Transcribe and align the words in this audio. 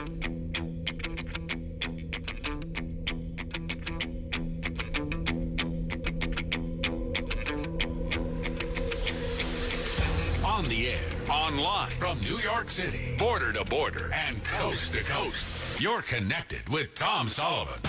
On 0.00 0.06
the 10.70 10.88
air, 10.88 10.98
online, 11.28 11.90
from 11.90 12.18
New 12.20 12.38
York 12.38 12.70
City, 12.70 13.14
border 13.18 13.52
to 13.52 13.62
border, 13.66 14.10
and 14.14 14.42
coast 14.42 14.94
to 14.94 15.04
coast. 15.04 15.46
You're 15.78 16.00
connected 16.00 16.66
with 16.70 16.94
Tom 16.94 17.28
Sullivan. 17.28 17.82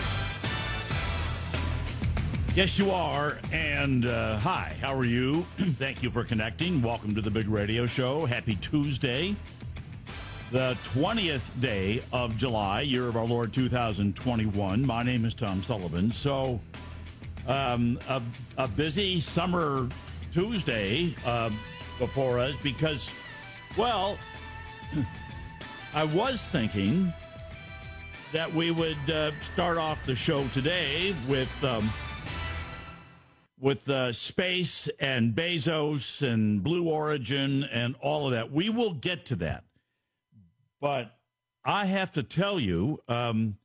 Yes, 2.53 2.77
you 2.77 2.91
are. 2.91 3.37
And 3.53 4.05
uh, 4.05 4.37
hi, 4.39 4.75
how 4.81 4.93
are 4.93 5.05
you? 5.05 5.43
Thank 5.57 6.03
you 6.03 6.09
for 6.09 6.25
connecting. 6.25 6.81
Welcome 6.81 7.15
to 7.15 7.21
the 7.21 7.31
Big 7.31 7.47
Radio 7.47 7.85
Show. 7.85 8.25
Happy 8.25 8.57
Tuesday, 8.57 9.37
the 10.51 10.77
20th 10.93 11.49
day 11.61 12.01
of 12.11 12.37
July, 12.37 12.81
year 12.81 13.07
of 13.07 13.15
our 13.15 13.25
Lord 13.25 13.53
2021. 13.53 14.85
My 14.85 15.01
name 15.01 15.23
is 15.23 15.33
Tom 15.33 15.63
Sullivan. 15.63 16.11
So, 16.11 16.59
um, 17.47 17.97
a, 18.09 18.21
a 18.57 18.67
busy 18.67 19.21
summer 19.21 19.87
Tuesday 20.33 21.15
uh, 21.25 21.49
before 21.99 22.37
us 22.37 22.53
because, 22.61 23.09
well, 23.77 24.17
I 25.93 26.03
was 26.03 26.45
thinking 26.45 27.13
that 28.33 28.53
we 28.53 28.71
would 28.71 29.09
uh, 29.09 29.31
start 29.53 29.77
off 29.77 30.05
the 30.05 30.15
show 30.15 30.45
today 30.49 31.15
with. 31.29 31.63
Um, 31.63 31.89
with 33.59 33.87
uh, 33.89 34.11
space 34.11 34.89
and 34.99 35.35
Bezos 35.35 36.27
and 36.27 36.63
Blue 36.63 36.89
Origin 36.89 37.63
and 37.65 37.93
all 38.01 38.25
of 38.25 38.31
that. 38.31 38.51
We 38.51 38.71
will 38.71 38.95
get 38.95 39.23
to 39.27 39.35
that. 39.35 39.65
But 40.81 41.15
I 41.63 41.85
have 41.85 42.11
to 42.13 42.23
tell 42.23 42.59
you, 42.59 42.99
um, 43.07 43.55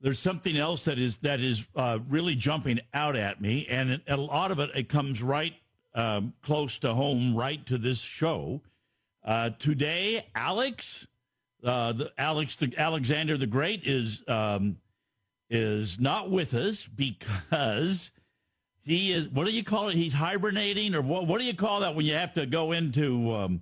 there's 0.00 0.18
something 0.18 0.56
else 0.56 0.84
that 0.86 0.98
is 0.98 1.16
that 1.16 1.40
is 1.40 1.68
uh, 1.76 1.98
really 2.08 2.34
jumping 2.34 2.80
out 2.94 3.16
at 3.16 3.40
me, 3.40 3.66
and 3.68 3.90
it, 3.90 4.00
a 4.08 4.16
lot 4.16 4.50
of 4.50 4.58
it 4.58 4.70
it 4.74 4.88
comes 4.88 5.22
right 5.22 5.52
um, 5.94 6.32
close 6.42 6.78
to 6.78 6.94
home, 6.94 7.36
right 7.36 7.64
to 7.66 7.76
this 7.76 8.00
show. 8.00 8.62
Uh, 9.22 9.50
today, 9.58 10.26
Alex, 10.34 11.06
uh, 11.62 11.92
the 11.92 12.10
Alex 12.16 12.56
the, 12.56 12.72
Alexander 12.78 13.36
the 13.36 13.46
Great 13.46 13.82
is 13.84 14.22
um, 14.26 14.78
is 15.50 16.00
not 16.00 16.30
with 16.30 16.54
us 16.54 16.86
because 16.86 18.10
he 18.82 19.12
is 19.12 19.28
what 19.28 19.44
do 19.44 19.52
you 19.52 19.62
call 19.62 19.90
it 19.90 19.96
he's 19.96 20.14
hibernating 20.14 20.94
or 20.94 21.02
what 21.02 21.26
what 21.26 21.38
do 21.38 21.44
you 21.44 21.54
call 21.54 21.80
that 21.80 21.94
when 21.94 22.06
you 22.06 22.14
have 22.14 22.32
to 22.32 22.46
go 22.46 22.72
into 22.72 23.34
um, 23.34 23.60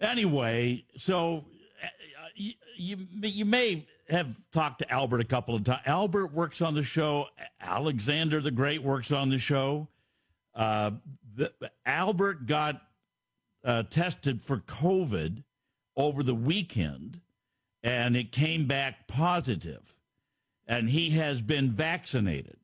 anyway 0.00 0.84
so 0.96 1.44
uh, 1.82 1.86
you, 2.34 2.52
you 2.76 3.06
you 3.20 3.44
may 3.44 3.86
have 4.08 4.36
talked 4.52 4.78
to 4.78 4.90
albert 4.90 5.20
a 5.20 5.24
couple 5.24 5.54
of 5.54 5.64
times 5.64 5.80
albert 5.86 6.32
works 6.32 6.60
on 6.60 6.74
the 6.74 6.82
show 6.82 7.26
alexander 7.60 8.40
the 8.40 8.50
great 8.50 8.82
works 8.82 9.12
on 9.12 9.28
the 9.28 9.38
show 9.38 9.86
uh, 10.54 10.90
the, 11.36 11.52
albert 11.86 12.46
got 12.46 12.82
uh, 13.64 13.82
tested 13.84 14.40
for 14.42 14.58
covid 14.58 15.42
over 15.96 16.22
the 16.22 16.34
weekend 16.34 17.20
and 17.82 18.16
it 18.16 18.32
came 18.32 18.66
back 18.66 19.06
positive 19.06 19.94
and 20.66 20.88
he 20.88 21.10
has 21.10 21.40
been 21.42 21.70
vaccinated 21.70 22.56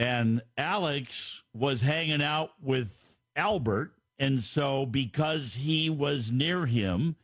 and 0.00 0.40
Alex 0.56 1.42
was 1.52 1.82
hanging 1.82 2.22
out 2.22 2.52
with 2.62 3.18
Albert. 3.36 3.92
And 4.20 4.42
so, 4.42 4.86
because 4.86 5.54
he 5.54 5.90
was 5.90 6.30
near 6.30 6.66
him, 6.66 7.16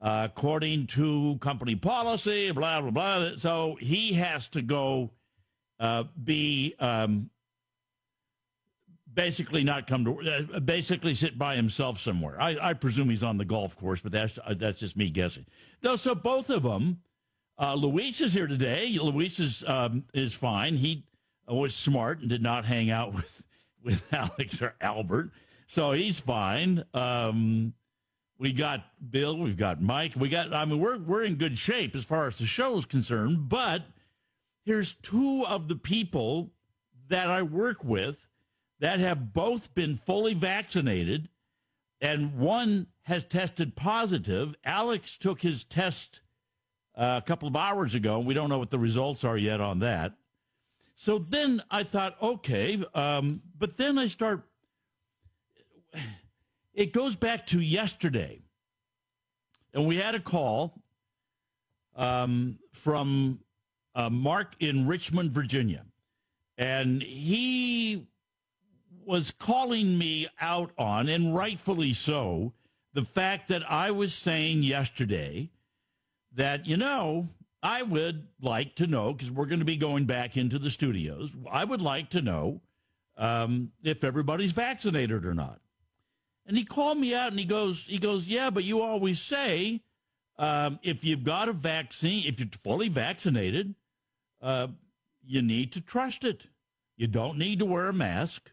uh, 0.00 0.26
according 0.30 0.86
to 0.88 1.36
company 1.40 1.76
policy, 1.76 2.50
blah, 2.50 2.80
blah, 2.80 2.90
blah, 2.90 3.30
so 3.36 3.76
he 3.78 4.14
has 4.14 4.48
to 4.48 4.62
go 4.62 5.10
uh, 5.78 6.04
be 6.24 6.74
um, 6.80 7.30
basically 9.12 9.62
not 9.62 9.86
come 9.86 10.04
to, 10.06 10.48
uh, 10.54 10.60
basically 10.60 11.14
sit 11.14 11.38
by 11.38 11.56
himself 11.56 12.00
somewhere. 12.00 12.40
I, 12.40 12.56
I, 12.60 12.72
presume 12.72 13.10
he's 13.10 13.22
on 13.22 13.36
the 13.36 13.44
golf 13.44 13.76
course, 13.76 14.00
but 14.00 14.10
that's, 14.10 14.38
uh, 14.44 14.54
that's 14.54 14.80
just 14.80 14.96
me 14.96 15.10
guessing. 15.10 15.44
No, 15.82 15.94
so 15.94 16.14
both 16.14 16.48
of 16.48 16.62
them, 16.62 17.02
uh, 17.58 17.74
Luis 17.74 18.20
is 18.22 18.32
here 18.32 18.46
today. 18.46 18.98
Luis 18.98 19.38
is, 19.38 19.62
um, 19.66 20.04
is 20.14 20.32
fine. 20.32 20.76
He, 20.76 21.04
was 21.46 21.74
smart 21.74 22.20
and 22.20 22.28
did 22.28 22.42
not 22.42 22.64
hang 22.64 22.90
out 22.90 23.12
with 23.14 23.42
with 23.82 24.04
Alex 24.12 24.60
or 24.60 24.74
Albert, 24.80 25.30
so 25.70 25.92
he's 25.92 26.18
fine. 26.18 26.84
Um, 26.92 27.74
we 28.40 28.52
got 28.52 28.84
Bill, 29.12 29.38
we've 29.38 29.56
got 29.56 29.80
Mike, 29.80 30.14
we 30.16 30.28
got. 30.28 30.52
I 30.52 30.64
mean, 30.64 30.80
we're 30.80 30.98
we're 30.98 31.22
in 31.22 31.36
good 31.36 31.56
shape 31.56 31.94
as 31.94 32.04
far 32.04 32.26
as 32.26 32.36
the 32.38 32.44
show 32.44 32.76
is 32.76 32.84
concerned. 32.84 33.48
But 33.48 33.84
here's 34.64 34.94
two 34.94 35.44
of 35.46 35.68
the 35.68 35.76
people 35.76 36.50
that 37.08 37.30
I 37.30 37.42
work 37.42 37.84
with 37.84 38.26
that 38.80 38.98
have 38.98 39.32
both 39.32 39.72
been 39.72 39.94
fully 39.94 40.34
vaccinated, 40.34 41.28
and 42.00 42.36
one 42.36 42.88
has 43.02 43.22
tested 43.22 43.76
positive. 43.76 44.56
Alex 44.64 45.16
took 45.16 45.40
his 45.40 45.62
test 45.62 46.20
uh, 46.96 47.20
a 47.22 47.24
couple 47.24 47.46
of 47.46 47.54
hours 47.54 47.94
ago. 47.94 48.18
and 48.18 48.26
We 48.26 48.34
don't 48.34 48.48
know 48.48 48.58
what 48.58 48.70
the 48.70 48.78
results 48.80 49.22
are 49.22 49.38
yet 49.38 49.60
on 49.60 49.78
that. 49.80 50.14
So 50.96 51.20
then 51.20 51.62
I 51.70 51.84
thought, 51.84 52.16
okay, 52.20 52.82
um, 52.92 53.42
but 53.56 53.76
then 53.76 53.98
I 53.98 54.08
start. 54.08 54.49
It 56.72 56.92
goes 56.92 57.16
back 57.16 57.48
to 57.48 57.60
yesterday, 57.60 58.40
and 59.74 59.86
we 59.86 59.96
had 59.96 60.14
a 60.14 60.20
call 60.20 60.80
um, 61.96 62.58
from 62.72 63.40
uh, 63.94 64.08
Mark 64.08 64.54
in 64.60 64.86
Richmond, 64.86 65.32
Virginia, 65.32 65.84
and 66.56 67.02
he 67.02 68.06
was 69.04 69.32
calling 69.32 69.98
me 69.98 70.28
out 70.40 70.70
on, 70.78 71.08
and 71.08 71.34
rightfully 71.34 71.92
so, 71.92 72.52
the 72.94 73.04
fact 73.04 73.48
that 73.48 73.68
I 73.70 73.90
was 73.90 74.14
saying 74.14 74.62
yesterday 74.62 75.50
that 76.32 76.66
you 76.66 76.76
know 76.76 77.28
I 77.62 77.82
would 77.82 78.26
like 78.40 78.74
to 78.76 78.86
know 78.86 79.12
because 79.12 79.30
we're 79.30 79.46
going 79.46 79.58
to 79.58 79.64
be 79.64 79.76
going 79.76 80.06
back 80.06 80.36
into 80.36 80.58
the 80.58 80.70
studios. 80.70 81.30
I 81.50 81.64
would 81.64 81.80
like 81.80 82.10
to 82.10 82.22
know 82.22 82.60
um, 83.18 83.72
if 83.84 84.02
everybody's 84.02 84.52
vaccinated 84.52 85.26
or 85.26 85.34
not. 85.34 85.60
And 86.50 86.58
he 86.58 86.64
called 86.64 86.98
me 86.98 87.14
out 87.14 87.30
and 87.30 87.38
he 87.38 87.44
goes, 87.44 87.84
he 87.84 87.98
goes, 87.98 88.26
yeah, 88.26 88.50
but 88.50 88.64
you 88.64 88.82
always 88.82 89.20
say 89.20 89.82
um, 90.36 90.80
if 90.82 91.04
you've 91.04 91.22
got 91.22 91.48
a 91.48 91.52
vaccine, 91.52 92.26
if 92.26 92.40
you're 92.40 92.48
fully 92.64 92.88
vaccinated, 92.88 93.76
uh, 94.42 94.66
you 95.24 95.42
need 95.42 95.70
to 95.74 95.80
trust 95.80 96.24
it. 96.24 96.48
You 96.96 97.06
don't 97.06 97.38
need 97.38 97.60
to 97.60 97.66
wear 97.66 97.86
a 97.86 97.92
mask. 97.92 98.50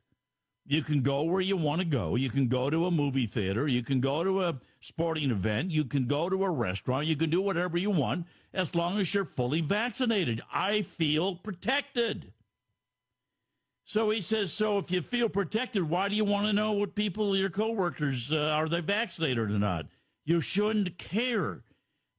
You 0.68 0.84
can 0.84 1.02
go 1.02 1.24
where 1.24 1.41
you 1.41 1.58
want 1.58 1.80
to 1.80 1.85
go. 1.85 2.13
You 2.13 2.30
can 2.30 2.47
go 2.47 2.69
to 2.69 2.85
a 2.85 2.91
movie 2.91 3.25
theater. 3.25 3.68
You 3.68 3.81
can 3.81 4.00
go 4.00 4.24
to 4.24 4.44
a 4.44 4.59
sporting 4.79 5.31
event. 5.31 5.72
You 5.72 5.84
can 5.84 6.06
go 6.06 6.29
to 6.29 6.44
a 6.44 6.52
restaurant. 6.52 7.08
You 7.08 7.16
can 7.16 7.31
do 7.31 7.41
whatever 7.41 7.79
you 7.79 7.90
want 7.90 8.28
as 8.53 8.75
long 8.75 9.00
as 9.00 9.12
you're 9.12 9.25
fully 9.25 9.62
vaccinated. 9.62 10.44
I 10.53 10.84
feel 10.84 11.34
protected. 11.38 12.31
So 13.89 14.09
he 14.09 14.19
says, 14.19 14.51
so 14.51 14.79
if 14.79 14.91
you 14.91 15.01
feel 15.01 15.29
protected, 15.29 15.89
why 15.89 16.09
do 16.09 16.15
you 16.15 16.25
want 16.25 16.45
to 16.45 16.51
know 16.51 16.73
what 16.73 16.93
people, 16.93 17.37
your 17.37 17.49
coworkers, 17.49 18.33
uh, 18.33 18.35
are 18.35 18.67
they 18.67 18.81
vaccinated 18.81 19.37
or 19.37 19.47
not? 19.47 19.85
You 20.25 20.41
shouldn't 20.41 20.97
care 20.97 21.61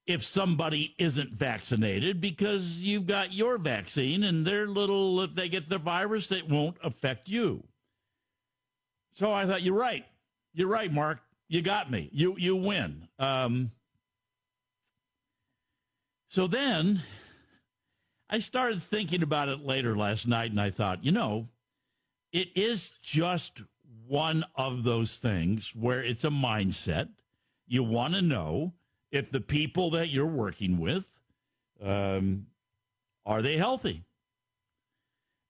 if 0.07 0.25
somebody 0.25 0.95
isn't 0.97 1.31
vaccinated 1.31 2.23
because 2.23 2.79
you've 2.79 3.07
got 3.07 3.35
your 3.35 3.59
vaccine 3.59 4.23
and 4.25 4.47
their 4.47 4.67
little, 4.67 5.21
if 5.21 5.35
they 5.35 5.51
get 5.51 5.69
the 5.69 5.77
virus, 5.77 6.33
it 6.33 6.49
won't 6.49 6.79
affect 6.83 7.29
you. 7.29 7.63
So 9.13 9.31
I 9.31 9.45
thought, 9.45 9.61
you're 9.61 9.75
right. 9.75 10.07
You're 10.55 10.69
right, 10.69 10.91
Mark. 10.91 11.19
You 11.49 11.61
got 11.61 11.91
me. 11.91 12.09
You 12.13 12.35
you 12.39 12.57
win. 12.57 13.09
Um, 13.19 13.73
so 16.31 16.47
then 16.47 17.03
I 18.31 18.39
started 18.39 18.83
thinking 18.83 19.23
about 19.23 19.51
it 19.51 19.61
later 19.61 19.95
last 19.95 20.27
night, 20.27 20.51
and 20.51 20.61
I 20.61 20.71
thought, 20.71 21.05
you 21.05 21.13
know, 21.13 21.49
it 22.33 22.49
is 22.57 22.93
just 23.03 23.63
one 24.07 24.45
of 24.55 24.85
those 24.85 25.17
things 25.17 25.75
where 25.75 26.03
it's 26.03 26.25
a 26.25 26.31
mindset. 26.31 27.09
You 27.67 27.83
want 27.83 28.15
to 28.15 28.23
know 28.23 28.73
if 29.11 29.31
the 29.31 29.41
people 29.41 29.91
that 29.91 30.09
you're 30.09 30.27
working 30.27 30.79
with 30.79 31.19
um, 31.83 32.47
are 33.25 33.43
they 33.43 33.57
healthy? 33.57 34.05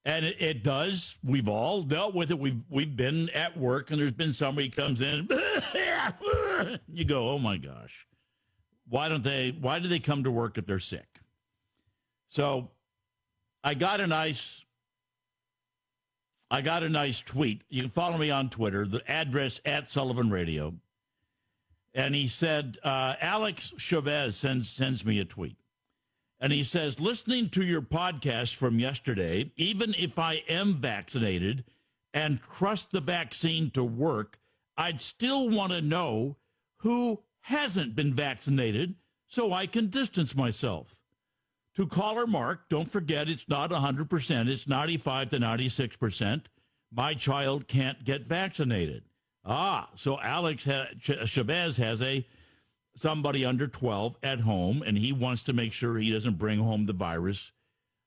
And 0.04 0.24
it, 0.24 0.40
it, 0.40 0.64
does. 0.64 1.18
We've 1.22 1.48
all 1.48 1.82
dealt 1.82 2.14
with 2.14 2.30
it. 2.30 2.38
We've 2.38 2.60
we've 2.70 2.96
been 2.96 3.28
at 3.30 3.56
work, 3.56 3.90
and 3.90 4.00
there's 4.00 4.12
been 4.12 4.32
somebody 4.32 4.70
comes 4.70 5.00
in. 5.00 5.28
you 6.92 7.04
go, 7.04 7.28
oh 7.30 7.38
my 7.38 7.58
gosh, 7.58 8.06
why 8.88 9.08
don't 9.08 9.22
they? 9.22 9.56
Why 9.60 9.78
do 9.78 9.88
they 9.88 9.98
come 9.98 10.24
to 10.24 10.30
work 10.30 10.56
if 10.56 10.66
they're 10.66 10.78
sick? 10.78 11.20
So, 12.30 12.70
I 13.62 13.74
got 13.74 14.00
a 14.00 14.06
nice. 14.06 14.64
I 16.50 16.62
got 16.62 16.82
a 16.82 16.88
nice 16.88 17.20
tweet. 17.20 17.62
You 17.68 17.82
can 17.82 17.90
follow 17.90 18.16
me 18.16 18.30
on 18.30 18.48
Twitter. 18.48 18.86
The 18.86 19.08
address 19.10 19.60
at 19.64 19.90
Sullivan 19.90 20.30
Radio. 20.30 20.74
And 21.94 22.14
he 22.14 22.28
said, 22.28 22.78
uh, 22.82 23.14
Alex 23.20 23.72
Chavez 23.76 24.36
sends, 24.36 24.70
sends 24.70 25.04
me 25.04 25.18
a 25.18 25.24
tweet. 25.24 25.56
And 26.40 26.52
he 26.52 26.62
says, 26.62 27.00
listening 27.00 27.50
to 27.50 27.64
your 27.64 27.82
podcast 27.82 28.54
from 28.54 28.78
yesterday, 28.78 29.50
even 29.56 29.94
if 29.98 30.18
I 30.18 30.42
am 30.48 30.74
vaccinated 30.74 31.64
and 32.14 32.40
trust 32.40 32.92
the 32.92 33.00
vaccine 33.00 33.70
to 33.72 33.82
work, 33.82 34.38
I'd 34.76 35.00
still 35.00 35.50
want 35.50 35.72
to 35.72 35.82
know 35.82 36.36
who 36.76 37.20
hasn't 37.40 37.96
been 37.96 38.14
vaccinated 38.14 38.94
so 39.26 39.52
I 39.52 39.66
can 39.66 39.88
distance 39.88 40.36
myself. 40.36 40.97
To 41.78 41.86
caller 41.86 42.26
Mark, 42.26 42.68
don't 42.68 42.90
forget 42.90 43.28
it's 43.28 43.48
not 43.48 43.70
100%, 43.70 44.48
it's 44.48 44.66
95 44.66 45.28
to 45.28 45.38
96%. 45.38 46.42
My 46.92 47.14
child 47.14 47.68
can't 47.68 48.04
get 48.04 48.26
vaccinated. 48.26 49.04
Ah, 49.44 49.88
so 49.94 50.18
Alex 50.18 50.64
ha- 50.64 50.88
Chavez 50.98 51.76
has 51.76 52.02
a 52.02 52.26
somebody 52.96 53.44
under 53.44 53.68
12 53.68 54.16
at 54.24 54.40
home, 54.40 54.82
and 54.84 54.98
he 54.98 55.12
wants 55.12 55.44
to 55.44 55.52
make 55.52 55.72
sure 55.72 55.96
he 55.96 56.10
doesn't 56.10 56.36
bring 56.36 56.58
home 56.58 56.86
the 56.86 56.92
virus 56.92 57.52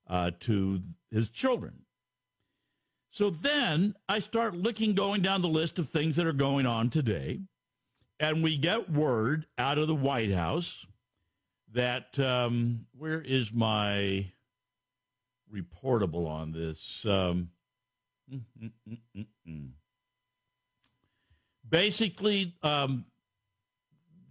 uh, 0.09 0.31
to 0.41 0.81
his 1.09 1.29
children. 1.29 1.85
So 3.09 3.29
then 3.29 3.95
I 4.09 4.19
start 4.19 4.53
looking, 4.53 4.95
going 4.95 5.21
down 5.21 5.41
the 5.41 5.47
list 5.47 5.79
of 5.79 5.87
things 5.87 6.17
that 6.17 6.27
are 6.27 6.33
going 6.33 6.65
on 6.65 6.89
today, 6.89 7.39
and 8.19 8.43
we 8.43 8.57
get 8.57 8.91
word 8.91 9.45
out 9.57 9.77
of 9.77 9.87
the 9.87 9.95
White 9.95 10.33
House 10.33 10.85
that 11.73 12.19
um, 12.19 12.85
where 12.97 13.21
is 13.21 13.51
my 13.53 14.31
reportable 15.53 16.27
on 16.27 16.51
this? 16.51 17.05
Um, 17.05 17.49
Basically, 21.67 22.53
um, 22.63 23.05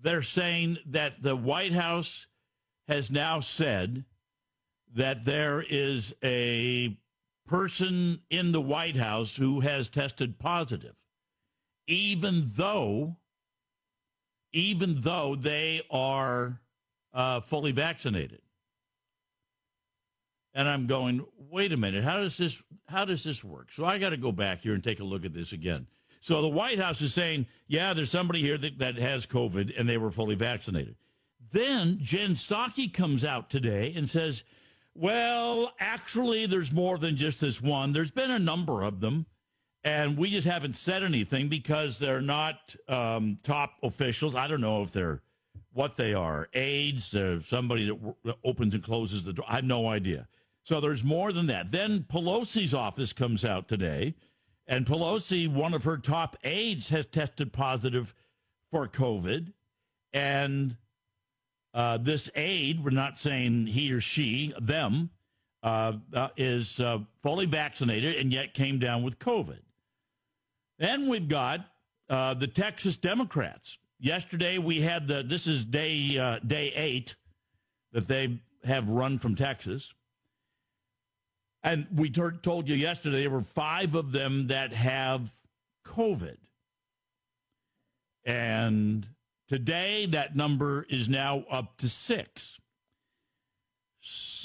they're 0.02 0.22
saying 0.22 0.78
that 0.86 1.22
the 1.22 1.36
White 1.36 1.72
House 1.72 2.26
has 2.88 3.10
now 3.10 3.40
said 3.40 4.04
that 4.94 5.24
there 5.24 5.64
is 5.68 6.12
a 6.22 6.98
person 7.46 8.20
in 8.30 8.52
the 8.52 8.60
White 8.60 8.96
House 8.96 9.36
who 9.36 9.60
has 9.60 9.88
tested 9.88 10.38
positive, 10.38 10.96
even 11.86 12.50
though, 12.54 13.16
even 14.52 15.00
though 15.00 15.34
they 15.34 15.82
are 15.90 16.60
uh, 17.12 17.40
fully 17.40 17.72
vaccinated. 17.72 18.40
And 20.52 20.68
I'm 20.68 20.86
going, 20.86 21.24
wait 21.50 21.72
a 21.72 21.76
minute, 21.76 22.02
how 22.02 22.18
does 22.18 22.36
this 22.36 22.60
how 22.88 23.04
does 23.04 23.22
this 23.22 23.44
work? 23.44 23.68
So 23.72 23.84
I 23.84 23.98
got 23.98 24.10
to 24.10 24.16
go 24.16 24.32
back 24.32 24.60
here 24.60 24.74
and 24.74 24.82
take 24.82 25.00
a 25.00 25.04
look 25.04 25.24
at 25.24 25.32
this 25.32 25.52
again. 25.52 25.86
So 26.20 26.42
the 26.42 26.48
White 26.48 26.78
House 26.78 27.00
is 27.00 27.14
saying, 27.14 27.46
yeah, 27.66 27.94
there's 27.94 28.10
somebody 28.10 28.40
here 28.40 28.58
that, 28.58 28.78
that 28.78 28.96
has 28.96 29.26
COVID 29.26 29.78
and 29.78 29.88
they 29.88 29.96
were 29.96 30.10
fully 30.10 30.34
vaccinated. 30.34 30.96
Then 31.52 31.98
Jen 32.00 32.34
Psaki 32.34 32.92
comes 32.92 33.24
out 33.24 33.48
today 33.48 33.92
and 33.96 34.08
says, 34.08 34.44
well, 34.94 35.72
actually, 35.78 36.46
there's 36.46 36.72
more 36.72 36.98
than 36.98 37.16
just 37.16 37.40
this 37.40 37.62
one. 37.62 37.92
There's 37.92 38.10
been 38.10 38.30
a 38.30 38.38
number 38.38 38.82
of 38.82 39.00
them, 39.00 39.24
and 39.84 40.16
we 40.16 40.30
just 40.30 40.46
haven't 40.46 40.76
said 40.76 41.02
anything 41.02 41.48
because 41.48 41.98
they're 41.98 42.20
not 42.20 42.74
um, 42.88 43.38
top 43.42 43.74
officials. 43.82 44.34
I 44.34 44.46
don't 44.46 44.60
know 44.60 44.82
if 44.82 44.92
they're 44.92 45.22
what 45.72 45.96
they 45.96 46.14
are 46.14 46.48
aides, 46.54 47.14
uh, 47.14 47.40
somebody 47.42 47.90
that 48.24 48.36
opens 48.44 48.74
and 48.74 48.82
closes 48.82 49.22
the 49.24 49.32
door. 49.32 49.44
I 49.48 49.56
have 49.56 49.64
no 49.64 49.88
idea. 49.88 50.28
So 50.64 50.80
there's 50.80 51.04
more 51.04 51.32
than 51.32 51.46
that. 51.46 51.70
Then 51.70 52.04
Pelosi's 52.10 52.74
office 52.74 53.12
comes 53.12 53.44
out 53.44 53.68
today 53.68 54.14
and 54.70 54.86
Pelosi, 54.86 55.52
one 55.52 55.74
of 55.74 55.82
her 55.82 55.98
top 55.98 56.36
aides, 56.44 56.90
has 56.90 57.04
tested 57.06 57.52
positive 57.52 58.14
for 58.70 58.86
COVID. 58.86 59.52
And 60.12 60.76
uh, 61.74 61.98
this 61.98 62.30
aide, 62.36 62.84
we're 62.84 62.90
not 62.90 63.18
saying 63.18 63.66
he 63.66 63.92
or 63.92 64.00
she, 64.00 64.54
them, 64.60 65.10
uh, 65.64 65.94
uh, 66.14 66.28
is 66.36 66.78
uh, 66.78 66.98
fully 67.20 67.46
vaccinated 67.46 68.14
and 68.14 68.32
yet 68.32 68.54
came 68.54 68.78
down 68.78 69.02
with 69.02 69.18
COVID. 69.18 69.58
Then 70.78 71.08
we've 71.08 71.28
got 71.28 71.66
uh, 72.08 72.34
the 72.34 72.46
Texas 72.46 72.96
Democrats. 72.96 73.78
Yesterday 74.00 74.56
we 74.56 74.80
had 74.80 75.06
the, 75.06 75.22
this 75.22 75.46
is 75.46 75.64
day, 75.64 76.18
uh, 76.18 76.38
day 76.38 76.72
eight 76.74 77.16
that 77.92 78.08
they 78.08 78.40
have 78.64 78.88
run 78.88 79.18
from 79.18 79.34
Texas. 79.34 79.92
And 81.62 81.86
we 81.94 82.08
t- 82.08 82.22
told 82.42 82.66
you 82.66 82.74
yesterday 82.74 83.22
there 83.22 83.30
were 83.30 83.42
five 83.42 83.94
of 83.94 84.10
them 84.10 84.46
that 84.46 84.72
have 84.72 85.30
COVID. 85.86 86.38
And 88.24 89.06
today 89.48 90.06
that 90.06 90.34
number 90.34 90.86
is 90.88 91.08
now 91.10 91.44
up 91.50 91.76
to 91.78 91.88
six. 91.90 92.58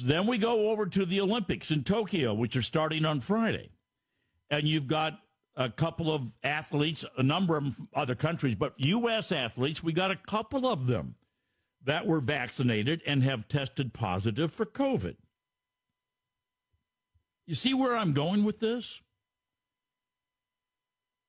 Then 0.03 0.27
we 0.27 0.37
go 0.37 0.69
over 0.69 0.85
to 0.85 1.05
the 1.05 1.21
Olympics 1.21 1.71
in 1.71 1.85
Tokyo, 1.85 2.33
which 2.33 2.57
are 2.57 2.61
starting 2.61 3.05
on 3.05 3.21
Friday. 3.21 3.69
And 4.49 4.67
you've 4.67 4.87
got 4.87 5.19
a 5.55 5.69
couple 5.69 6.13
of 6.13 6.35
athletes, 6.43 7.05
a 7.17 7.23
number 7.23 7.55
of 7.55 7.75
other 7.93 8.15
countries, 8.15 8.55
but 8.55 8.73
U.S. 8.77 9.31
athletes, 9.31 9.83
we 9.83 9.93
got 9.93 10.11
a 10.11 10.15
couple 10.15 10.67
of 10.67 10.87
them 10.87 11.15
that 11.85 12.05
were 12.05 12.19
vaccinated 12.19 13.01
and 13.05 13.23
have 13.23 13.47
tested 13.47 13.93
positive 13.93 14.51
for 14.51 14.65
COVID. 14.65 15.15
You 17.45 17.55
see 17.55 17.73
where 17.73 17.95
I'm 17.95 18.13
going 18.13 18.43
with 18.43 18.59
this? 18.59 19.01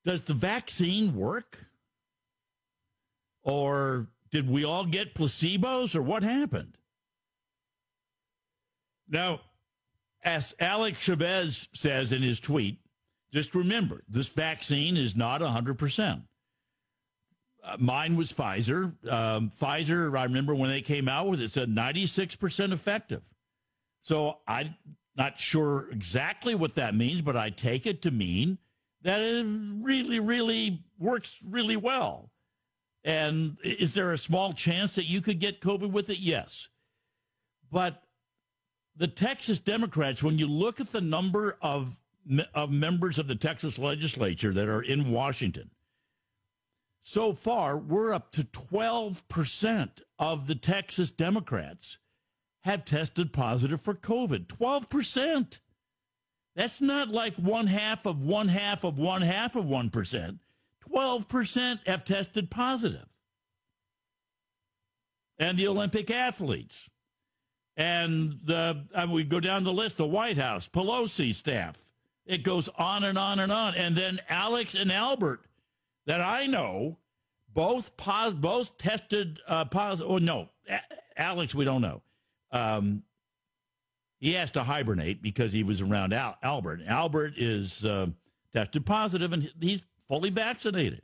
Does 0.05 0.23
the 0.23 0.35
vaccine 0.35 1.15
work? 1.15 1.59
Or 3.43 4.09
did 4.31 4.49
we 4.49 4.65
all 4.65 4.85
get 4.85 5.15
placebos 5.15 5.95
or 5.95 6.03
what 6.03 6.23
happened? 6.23 6.77
Now, 9.09 9.41
as 10.25 10.55
Alex 10.59 10.99
Chavez 10.99 11.69
says 11.73 12.13
in 12.13 12.23
his 12.23 12.41
tweet, 12.41 12.81
just 13.33 13.55
remember 13.55 14.03
this 14.09 14.29
vaccine 14.29 14.97
is 14.97 15.17
not 15.17 15.41
100%. 15.41 16.23
Uh, 17.65 17.77
mine 17.79 18.17
was 18.17 18.33
Pfizer. 18.33 18.93
Um, 19.11 19.51
Pfizer, 19.51 20.17
I 20.17 20.25
remember 20.25 20.55
when 20.55 20.71
they 20.71 20.83
came 20.83 21.09
out 21.09 21.29
with 21.29 21.41
it, 21.41 21.51
said 21.51 21.69
96% 21.69 22.73
effective. 22.73 23.23
So 24.03 24.39
I'm 24.47 24.77
not 25.17 25.41
sure 25.41 25.89
exactly 25.91 26.55
what 26.55 26.77
that 26.77 26.95
means, 26.95 27.23
but 27.23 27.37
I 27.37 27.51
take 27.51 27.87
it 27.87 28.03
to 28.03 28.11
mean 28.11 28.59
that 29.03 29.21
it 29.21 29.45
really, 29.47 30.21
really 30.21 30.85
works 30.99 31.37
really 31.45 31.77
well. 31.77 32.31
And 33.03 33.57
is 33.63 33.95
there 33.95 34.13
a 34.13 34.19
small 34.19 34.53
chance 34.53 34.95
that 34.97 35.07
you 35.07 35.21
could 35.21 35.39
get 35.39 35.61
COVID 35.61 35.91
with 35.91 36.11
it? 36.11 36.19
Yes. 36.19 36.69
But 37.71 38.03
the 38.97 39.07
Texas 39.07 39.59
Democrats, 39.59 40.23
when 40.23 40.39
you 40.39 40.49
look 40.49 40.81
at 40.81 40.89
the 40.89 41.01
number 41.01 41.57
of, 41.63 42.01
of 42.55 42.71
members 42.71 43.19
of 43.19 43.29
the 43.29 43.35
Texas 43.35 43.79
legislature 43.79 44.53
that 44.53 44.69
are 44.69 44.83
in 44.83 45.11
Washington, 45.11 45.71
so 47.03 47.33
far 47.33 47.77
we're 47.77 48.13
up 48.13 48.33
to 48.33 48.43
12% 48.43 49.89
of 50.19 50.47
the 50.47 50.55
Texas 50.55 51.11
Democrats 51.11 51.99
have 52.65 52.85
tested 52.85 53.33
positive 53.33 53.81
for 53.81 53.95
COVID. 53.95 54.47
12%. 54.47 55.61
That's 56.57 56.81
not 56.81 57.09
like 57.09 57.37
one 57.37 57.69
half 57.69 58.07
of 58.07 58.25
one 58.25 58.49
half 58.49 58.83
of 58.83 58.99
one 58.99 59.23
half 59.23 59.55
of 59.55 59.67
1%. 59.67 60.39
12% 60.91 61.79
have 61.87 62.05
tested 62.05 62.51
positive. 62.51 63.07
And 65.39 65.57
the 65.57 65.69
Olympic 65.69 66.11
athletes. 66.11 66.89
And 67.77 68.41
the 68.43 68.87
and 68.95 69.13
we 69.13 69.23
go 69.23 69.39
down 69.39 69.63
the 69.63 69.73
list, 69.73 69.99
the 69.99 70.07
White 70.07 70.39
House, 70.39 70.67
Pelosi 70.67 71.35
staff. 71.35 71.86
It 72.27 72.43
goes 72.43 72.69
on 72.77 73.05
and 73.05 73.17
on 73.17 73.39
and 73.39 73.53
on. 73.53 73.75
And 73.75 73.97
then 73.97 74.21
Alex 74.29 74.75
and 74.75 74.91
Albert, 74.91 75.41
that 76.07 76.21
I 76.21 76.47
know, 76.47 76.99
both 77.55 77.97
pos- 77.97 78.35
both 78.35 78.77
tested 78.79 79.39
uh, 79.49 79.65
positive. 79.67 80.11
Oh 80.11 80.19
no, 80.19 80.49
A- 80.69 80.81
Alex, 81.17 81.55
we 81.55 81.65
don't 81.65 81.83
know. 81.83 82.03
Um, 82.51 83.03
he 84.19 84.33
has 84.33 84.51
to 84.53 84.63
hibernate 84.63 85.23
because 85.23 85.53
he 85.53 85.63
was 85.63 85.81
around 85.81 86.13
Al- 86.13 86.37
Albert. 86.43 86.81
Albert 86.87 87.35
is 87.37 87.85
uh, 87.85 88.07
tested 88.53 88.85
positive 88.85 89.33
and 89.33 89.51
he's 89.61 89.83
fully 90.09 90.31
vaccinated. 90.31 91.03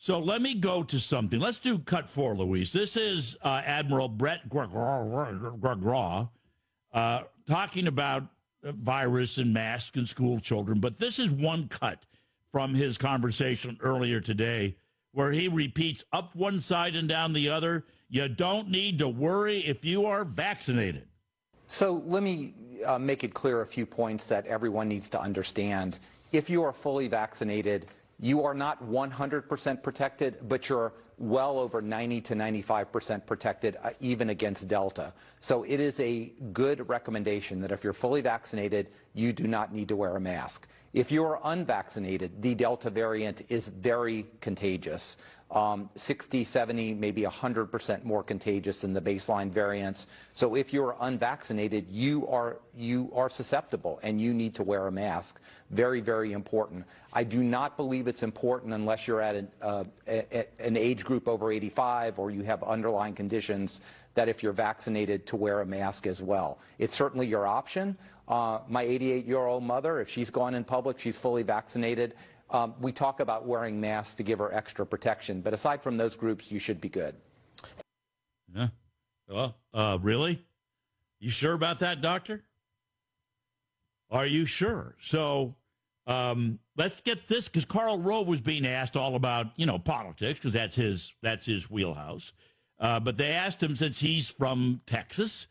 So 0.00 0.20
let 0.20 0.42
me 0.42 0.54
go 0.54 0.82
to 0.84 1.00
something. 1.00 1.40
Let's 1.40 1.58
do 1.58 1.78
cut 1.78 2.08
four, 2.08 2.36
Luis. 2.36 2.72
This 2.72 2.96
is 2.96 3.36
uh, 3.42 3.62
Admiral 3.64 4.08
Brett 4.08 4.48
Giroir 4.48 6.28
uh, 6.92 7.20
talking 7.48 7.88
about 7.88 8.24
virus 8.62 9.38
and 9.38 9.52
masks 9.52 9.96
and 9.96 10.08
school 10.08 10.40
children, 10.40 10.80
but 10.80 10.98
this 10.98 11.18
is 11.18 11.30
one 11.30 11.68
cut 11.68 12.04
from 12.52 12.74
his 12.74 12.98
conversation 12.98 13.78
earlier 13.82 14.20
today 14.20 14.76
where 15.12 15.32
he 15.32 15.48
repeats 15.48 16.04
up 16.12 16.34
one 16.34 16.60
side 16.60 16.94
and 16.94 17.08
down 17.08 17.32
the 17.32 17.48
other 17.48 17.84
you 18.08 18.28
don't 18.28 18.70
need 18.70 18.98
to 18.98 19.08
worry 19.08 19.60
if 19.60 19.84
you 19.84 20.06
are 20.06 20.24
vaccinated. 20.24 21.06
So 21.66 22.02
let 22.06 22.22
me 22.22 22.54
uh, 22.86 22.98
make 22.98 23.24
it 23.24 23.34
clear 23.34 23.60
a 23.60 23.66
few 23.66 23.84
points 23.84 24.26
that 24.26 24.46
everyone 24.46 24.88
needs 24.88 25.08
to 25.10 25.20
understand. 25.20 25.98
If 26.32 26.48
you 26.48 26.62
are 26.62 26.72
fully 26.72 27.08
vaccinated, 27.08 27.86
you 28.18 28.42
are 28.42 28.54
not 28.54 28.82
100% 28.82 29.82
protected, 29.82 30.48
but 30.48 30.68
you're 30.68 30.94
well 31.18 31.58
over 31.58 31.82
90 31.82 32.20
to 32.22 32.34
95% 32.34 33.26
protected, 33.26 33.76
uh, 33.82 33.90
even 34.00 34.30
against 34.30 34.68
Delta. 34.68 35.12
So 35.40 35.64
it 35.64 35.80
is 35.80 35.98
a 36.00 36.32
good 36.52 36.88
recommendation 36.88 37.60
that 37.62 37.72
if 37.72 37.84
you're 37.84 37.92
fully 37.92 38.20
vaccinated, 38.20 38.88
you 39.14 39.32
do 39.32 39.46
not 39.46 39.74
need 39.74 39.88
to 39.88 39.96
wear 39.96 40.16
a 40.16 40.20
mask. 40.20 40.66
If 40.94 41.12
you 41.12 41.24
are 41.24 41.38
unvaccinated, 41.44 42.40
the 42.40 42.54
Delta 42.54 42.88
variant 42.88 43.42
is 43.48 43.68
very 43.68 44.26
contagious. 44.40 45.16
Um, 45.50 45.88
60, 45.96 46.44
70, 46.44 46.94
maybe 46.94 47.22
100% 47.22 48.04
more 48.04 48.22
contagious 48.22 48.82
than 48.82 48.92
the 48.92 49.00
baseline 49.00 49.50
variants. 49.50 50.06
So 50.32 50.54
if 50.54 50.72
you're 50.72 50.96
unvaccinated, 51.00 51.86
you 51.88 52.26
are, 52.28 52.60
you 52.76 53.10
are 53.14 53.30
susceptible 53.30 53.98
and 54.02 54.20
you 54.20 54.34
need 54.34 54.54
to 54.56 54.62
wear 54.62 54.86
a 54.86 54.92
mask. 54.92 55.40
Very, 55.70 56.00
very 56.00 56.32
important. 56.32 56.84
I 57.12 57.24
do 57.24 57.42
not 57.42 57.76
believe 57.76 58.08
it's 58.08 58.22
important 58.22 58.72
unless 58.72 59.06
you're 59.06 59.20
at 59.20 59.36
an, 59.36 59.48
uh, 59.60 59.84
a, 60.06 60.46
an 60.58 60.76
age 60.76 61.04
group 61.04 61.28
over 61.28 61.52
85 61.52 62.18
or 62.18 62.30
you 62.30 62.42
have 62.42 62.62
underlying 62.62 63.14
conditions 63.14 63.80
that 64.14 64.28
if 64.28 64.42
you're 64.42 64.52
vaccinated 64.52 65.26
to 65.26 65.36
wear 65.36 65.60
a 65.60 65.66
mask 65.66 66.06
as 66.06 66.22
well. 66.22 66.58
It's 66.78 66.94
certainly 66.94 67.26
your 67.26 67.46
option. 67.46 67.96
Uh, 68.26 68.60
my 68.68 68.84
88-year-old 68.84 69.62
mother, 69.62 70.00
if 70.00 70.08
she's 70.08 70.30
gone 70.30 70.54
in 70.54 70.64
public, 70.64 70.98
she's 70.98 71.16
fully 71.16 71.42
vaccinated. 71.42 72.14
Um, 72.50 72.74
we 72.80 72.92
talk 72.92 73.20
about 73.20 73.46
wearing 73.46 73.80
masks 73.80 74.14
to 74.16 74.22
give 74.22 74.38
her 74.38 74.52
extra 74.52 74.86
protection, 74.86 75.40
but 75.42 75.52
aside 75.52 75.82
from 75.82 75.96
those 75.96 76.16
groups, 76.16 76.50
you 76.50 76.58
should 76.58 76.80
be 76.80 76.88
good. 76.88 77.14
Yeah. 78.54 78.68
Well, 79.28 79.56
uh, 79.74 79.98
really? 80.00 80.44
You 81.20 81.30
sure 81.30 81.52
about 81.52 81.80
that, 81.80 82.00
doctor? 82.00 82.42
Are 84.10 84.26
you 84.26 84.46
sure? 84.46 84.96
So 85.00 85.54
um, 86.06 86.58
let's 86.76 87.00
get 87.00 87.28
this 87.28 87.46
because 87.46 87.64
Karl 87.64 87.98
Rove 87.98 88.26
was 88.26 88.40
being 88.40 88.66
asked 88.66 88.96
all 88.96 89.14
about 89.14 89.48
you 89.56 89.66
know 89.66 89.78
politics 89.78 90.38
because 90.38 90.52
that's 90.52 90.74
his 90.74 91.12
that's 91.22 91.46
his 91.46 91.70
wheelhouse. 91.70 92.32
Uh, 92.80 93.00
but 93.00 93.16
they 93.16 93.30
asked 93.30 93.62
him 93.62 93.74
since 93.74 93.98
he's 94.00 94.28
from 94.28 94.80
Texas, 94.86 95.48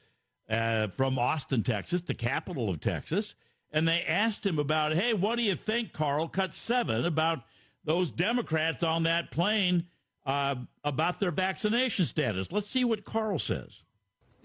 uh, 0.50 0.88
from 0.88 1.20
Austin, 1.20 1.62
Texas, 1.62 2.02
the 2.02 2.14
capital 2.14 2.70
of 2.70 2.80
Texas, 2.80 3.36
and 3.72 3.86
they 3.88 4.02
asked 4.04 4.46
him 4.46 4.60
about, 4.60 4.94
hey, 4.94 5.14
what 5.14 5.36
do 5.36 5.44
you 5.44 5.56
think, 5.56 5.92
Karl? 5.92 6.30
Cut 6.30 6.54
seven 6.54 7.06
about 7.06 7.44
those 7.84 8.10
Democrats 8.10 8.82
on 8.82 9.04
that 9.04 9.30
plane 9.30 9.88
uh, 10.26 10.56
about 10.84 11.20
their 11.20 11.32
vaccination 11.32 12.06
status. 12.06 12.52
Let's 12.52 12.70
see 12.70 12.86
what 12.86 13.04
Karl 13.04 13.40
says 13.40 13.84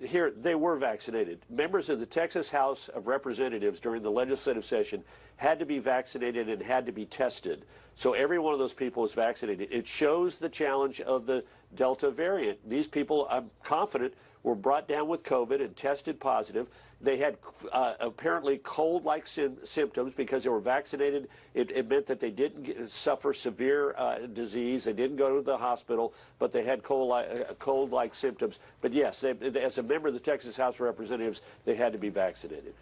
here 0.04 0.30
they 0.30 0.54
were 0.54 0.76
vaccinated. 0.76 1.40
Members 1.49 1.88
of 1.88 2.00
the 2.00 2.06
Texas 2.06 2.50
House 2.50 2.88
of 2.88 3.06
Representatives 3.06 3.80
during 3.80 4.02
the 4.02 4.11
legislative 4.11 4.64
session 4.64 5.04
had 5.37 5.59
to 5.59 5.66
be 5.66 5.78
vaccinated 5.78 6.49
and 6.49 6.62
had 6.62 6.87
to 6.87 6.92
be 6.92 7.04
tested. 7.04 7.64
So 7.94 8.12
every 8.12 8.38
one 8.38 8.52
of 8.52 8.59
those 8.59 8.73
people 8.73 9.02
was 9.02 9.12
vaccinated. 9.12 9.68
It 9.71 9.87
shows 9.87 10.37
the 10.37 10.49
challenge 10.49 11.00
of 11.00 11.26
the 11.26 11.44
Delta 11.75 12.11
variant. 12.11 12.68
These 12.68 12.88
people, 12.88 13.26
I'm 13.30 13.50
confident, 13.62 14.14
were 14.42 14.54
brought 14.54 14.88
down 14.88 15.09
with 15.09 15.23
COVID 15.23 15.61
and 15.62 15.76
tested 15.76 16.21
positive. 16.21 16.68
They 17.02 17.16
had 17.16 17.37
uh, 17.73 17.94
apparently 17.99 18.59
cold 18.59 19.04
like 19.04 19.26
sim- 19.26 19.59
symptoms 19.64 20.14
because 20.16 20.44
they 20.44 20.50
were 20.50 20.61
vaccinated. 20.61 21.28
It, 21.52 21.73
it 21.73 21.88
meant 21.88 22.06
that 22.06 22.21
they 22.21 22.30
didn't 22.30 22.62
get, 22.62 22.88
suffer 22.88 23.32
severe 23.32 23.94
uh, 23.99 24.18
disease. 24.32 24.85
They 24.85 24.92
didn't 24.92 25.16
go 25.16 25.37
to 25.37 25.42
the 25.42 25.56
hospital, 25.56 26.14
but 26.38 26.52
they 26.52 26.62
had 26.62 26.85
cold 26.85 27.90
like 27.90 28.14
symptoms. 28.14 28.61
But 28.80 28.92
yes, 28.92 29.21
they, 29.21 29.35
as 29.61 29.78
a 29.78 29.82
member 29.82 30.09
of 30.09 30.14
the 30.14 30.21
Texas 30.21 30.56
House 30.56 30.76
of 30.76 30.82
Representatives, 30.82 31.40
they 31.64 31.75
had 31.75 31.92
to 31.92 31.99
be 31.99 32.09
vaccinated. 32.09 32.73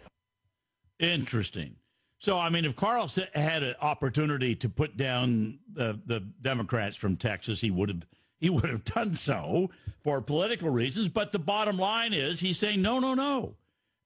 Interesting. 0.99 1.75
So, 2.19 2.37
I 2.37 2.49
mean, 2.49 2.65
if 2.65 2.75
Karl 2.75 3.09
had 3.33 3.63
an 3.63 3.73
opportunity 3.81 4.53
to 4.57 4.69
put 4.69 4.95
down 4.95 5.57
the, 5.73 5.99
the 6.05 6.19
Democrats 6.43 6.95
from 6.95 7.17
Texas, 7.17 7.59
he 7.59 7.71
would 7.71 7.89
have 7.89 8.05
he 8.39 8.49
would 8.49 8.69
have 8.69 8.83
done 8.83 9.13
so 9.13 9.71
for 10.03 10.21
political 10.21 10.69
reasons. 10.69 11.09
But 11.09 11.31
the 11.31 11.39
bottom 11.39 11.77
line 11.77 12.13
is, 12.13 12.39
he's 12.39 12.59
saying, 12.59 12.81
no, 12.81 12.99
no, 12.99 13.13
no. 13.13 13.55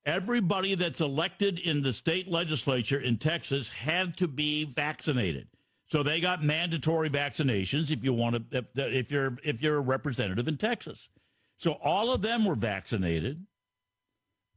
Everybody 0.06 0.76
that's 0.76 1.02
elected 1.02 1.58
in 1.60 1.82
the 1.82 1.92
state 1.92 2.30
legislature 2.30 3.00
in 3.00 3.18
Texas 3.18 3.70
had 3.70 4.16
to 4.18 4.28
be 4.28 4.66
vaccinated. 4.66 5.48
So 5.88 6.04
they 6.04 6.20
got 6.20 6.44
mandatory 6.44 7.10
vaccinations 7.10 7.92
if 7.92 8.04
you 8.04 8.14
want 8.14 8.52
to 8.52 8.66
if 8.76 9.12
you're 9.12 9.38
if 9.44 9.62
you're 9.62 9.78
a 9.78 9.82
representative 9.82 10.48
in 10.48 10.58
Texas. 10.58 11.10
So 11.58 11.74
all 11.84 12.12
of 12.12 12.22
them 12.22 12.46
were 12.46 12.56
vaccinated. 12.56 13.46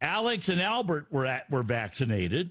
Alex 0.01 0.49
and 0.49 0.61
Albert 0.61 1.07
were 1.11 1.27
at, 1.27 1.51
were 1.51 1.63
vaccinated. 1.63 2.51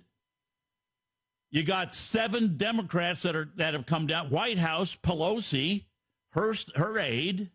You 1.49 1.63
got 1.63 1.95
seven 1.95 2.57
Democrats 2.57 3.21
that 3.23 3.35
are 3.35 3.49
that 3.55 3.73
have 3.73 3.85
come 3.85 4.07
down. 4.07 4.29
White 4.29 4.57
House, 4.57 4.95
Pelosi, 4.95 5.85
her 6.31 6.53
her 6.75 6.99
aide, 6.99 7.49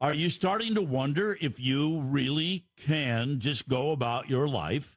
are 0.00 0.14
you 0.14 0.30
starting 0.30 0.74
to 0.74 0.82
wonder 0.82 1.36
if 1.40 1.58
you 1.58 2.00
really 2.00 2.66
can 2.76 3.40
just 3.40 3.68
go 3.68 3.90
about 3.90 4.30
your 4.30 4.46
life? 4.46 4.96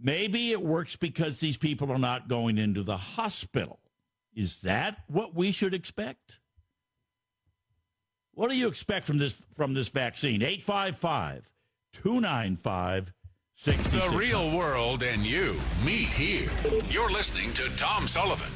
Maybe 0.00 0.52
it 0.52 0.62
works 0.62 0.96
because 0.96 1.38
these 1.38 1.56
people 1.56 1.90
are 1.90 1.98
not 1.98 2.28
going 2.28 2.58
into 2.58 2.82
the 2.82 2.96
hospital. 2.96 3.80
Is 4.34 4.60
that 4.60 4.98
what 5.08 5.34
we 5.34 5.50
should 5.50 5.74
expect? 5.74 6.40
What 8.34 8.50
do 8.50 8.56
you 8.56 8.68
expect 8.68 9.06
from 9.06 9.18
this 9.18 9.42
from 9.50 9.74
this 9.74 9.88
vaccine? 9.88 10.42
855 10.42 11.50
295 11.94 13.12
The 14.10 14.16
real 14.16 14.56
world 14.56 15.02
and 15.02 15.26
you 15.26 15.58
meet 15.84 16.14
here. 16.14 16.50
You're 16.88 17.10
listening 17.10 17.52
to 17.54 17.68
Tom 17.70 18.06
Sullivan. 18.06 18.52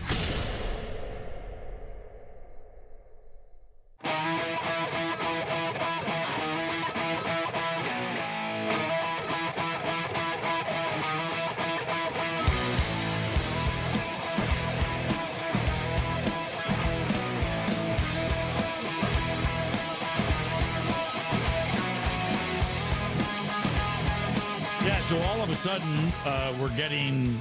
Uh, 26.24 26.54
we're 26.60 26.74
getting 26.76 27.40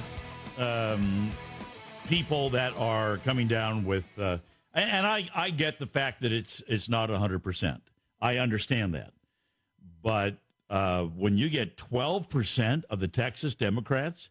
um, 0.58 1.30
people 2.08 2.50
that 2.50 2.76
are 2.76 3.18
coming 3.18 3.46
down 3.48 3.84
with, 3.84 4.06
uh, 4.18 4.38
and 4.74 5.06
I, 5.06 5.28
I 5.34 5.50
get 5.50 5.78
the 5.78 5.86
fact 5.86 6.22
that 6.22 6.32
it's 6.32 6.62
it's 6.66 6.88
not 6.88 7.10
hundred 7.10 7.42
percent. 7.42 7.82
I 8.20 8.38
understand 8.38 8.94
that, 8.94 9.12
but 10.02 10.36
uh, 10.70 11.04
when 11.04 11.36
you 11.36 11.48
get 11.50 11.76
twelve 11.76 12.28
percent 12.28 12.84
of 12.90 13.00
the 13.00 13.08
Texas 13.08 13.54
Democrats, 13.54 14.30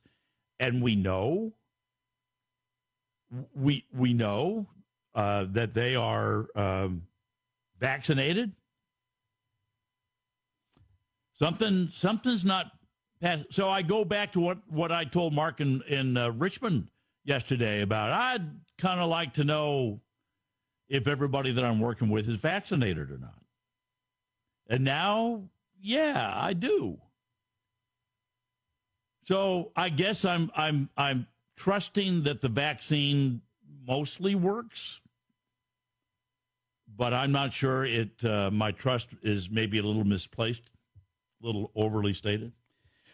and 0.59 0.81
we 0.81 0.95
know, 0.95 1.53
we 3.55 3.85
we 3.93 4.13
know 4.13 4.67
uh, 5.15 5.45
that 5.49 5.73
they 5.73 5.95
are 5.95 6.47
um, 6.55 7.03
vaccinated. 7.79 8.51
Something 11.37 11.89
something's 11.91 12.45
not 12.45 12.71
so 13.49 13.69
I 13.69 13.81
go 13.81 14.03
back 14.03 14.33
to 14.33 14.39
what, 14.39 14.57
what 14.69 14.91
I 14.91 15.05
told 15.05 15.33
Mark 15.33 15.61
in, 15.61 15.81
in 15.83 16.17
uh, 16.17 16.31
Richmond 16.31 16.87
yesterday 17.23 17.81
about 17.81 18.11
I'd 18.11 18.49
kind 18.77 18.99
of 18.99 19.09
like 19.09 19.33
to 19.33 19.43
know 19.43 19.99
if 20.89 21.07
everybody 21.07 21.51
that 21.51 21.63
I'm 21.63 21.79
working 21.79 22.09
with 22.09 22.27
is 22.27 22.37
vaccinated 22.37 23.11
or 23.11 23.17
not. 23.17 23.41
And 24.67 24.83
now, 24.83 25.43
yeah, 25.79 26.33
I 26.35 26.53
do. 26.53 26.97
So 29.25 29.71
I 29.75 29.89
guess 29.89 30.25
I'm 30.25 30.51
I'm 30.55 30.89
I'm 30.97 31.27
trusting 31.55 32.23
that 32.23 32.41
the 32.41 32.49
vaccine 32.49 33.41
mostly 33.87 34.35
works, 34.35 34.99
but 36.97 37.13
I'm 37.13 37.31
not 37.31 37.53
sure 37.53 37.85
it. 37.85 38.23
Uh, 38.23 38.49
my 38.51 38.71
trust 38.71 39.09
is 39.21 39.49
maybe 39.49 39.77
a 39.77 39.83
little 39.83 40.03
misplaced, 40.03 40.63
a 41.41 41.45
little 41.45 41.71
overly 41.75 42.13
stated. 42.13 42.51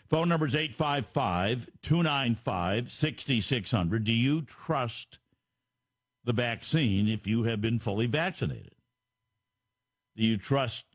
Phone 0.09 0.29
number 0.29 0.45
is 0.45 0.55
855 0.55 1.69
295 1.81 2.91
6600. 2.91 4.03
Do 4.03 4.11
you 4.11 4.41
trust 4.41 5.19
the 6.23 6.31
vaccine 6.31 7.09
if 7.09 7.27
you 7.27 7.43
have 7.43 7.59
been 7.59 7.79
fully 7.79 8.05
vaccinated? 8.05 8.75
Do 10.15 10.23
you 10.23 10.37
trust 10.37 10.85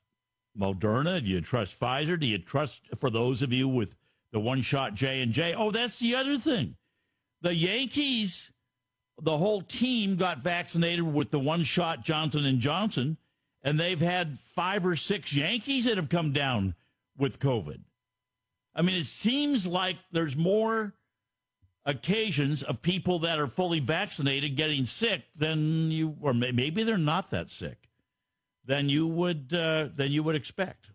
Moderna? 0.58 1.22
Do 1.22 1.28
you 1.28 1.42
trust 1.42 1.78
Pfizer? 1.78 2.18
Do 2.18 2.26
you 2.26 2.38
trust, 2.38 2.82
for 2.98 3.10
those 3.10 3.42
of 3.42 3.52
you 3.52 3.68
with 3.68 3.96
the 4.32 4.40
one 4.40 4.62
shot 4.62 4.94
J 4.94 5.20
and 5.20 5.32
J? 5.32 5.54
Oh, 5.54 5.70
that's 5.70 5.98
the 5.98 6.14
other 6.14 6.38
thing. 6.38 6.76
The 7.42 7.54
Yankees, 7.54 8.50
the 9.20 9.36
whole 9.36 9.60
team 9.60 10.16
got 10.16 10.38
vaccinated 10.38 11.04
with 11.04 11.30
the 11.30 11.38
one 11.38 11.64
shot 11.64 12.02
Johnson 12.02 12.46
and 12.46 12.60
Johnson, 12.60 13.18
and 13.62 13.78
they've 13.78 14.00
had 14.00 14.38
five 14.38 14.86
or 14.86 14.96
six 14.96 15.34
Yankees 15.34 15.84
that 15.84 15.98
have 15.98 16.08
come 16.08 16.32
down 16.32 16.74
with 17.18 17.38
COVID. 17.38 17.80
I 18.74 18.82
mean, 18.82 18.94
it 18.94 19.06
seems 19.06 19.66
like 19.66 19.96
there's 20.12 20.36
more 20.36 20.94
occasions 21.84 22.62
of 22.62 22.80
people 22.80 23.18
that 23.20 23.38
are 23.38 23.46
fully 23.46 23.80
vaccinated 23.80 24.56
getting 24.56 24.86
sick 24.86 25.24
than 25.36 25.90
you, 25.90 26.16
or 26.20 26.32
maybe 26.32 26.82
they're 26.84 26.96
not 26.96 27.30
that 27.30 27.50
sick, 27.50 27.88
than 28.64 28.88
you 28.88 29.06
would 29.06 29.52
uh, 29.52 29.88
than 29.94 30.12
you 30.12 30.22
would 30.22 30.36
expect. 30.36 30.88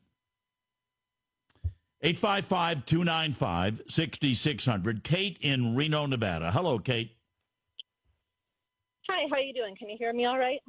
855 2.02 2.86
295 2.86 3.82
6600. 3.88 5.04
Kate 5.04 5.38
in 5.42 5.76
Reno, 5.76 6.06
Nevada. 6.06 6.52
Hello, 6.52 6.78
Kate. 6.78 7.12
Hi, 9.10 9.26
how 9.30 9.38
are 9.38 9.40
you 9.40 9.54
doing? 9.54 9.76
Can 9.76 9.90
you 9.90 9.96
hear 9.98 10.14
me 10.14 10.26
all 10.26 10.38
right? 10.38 10.60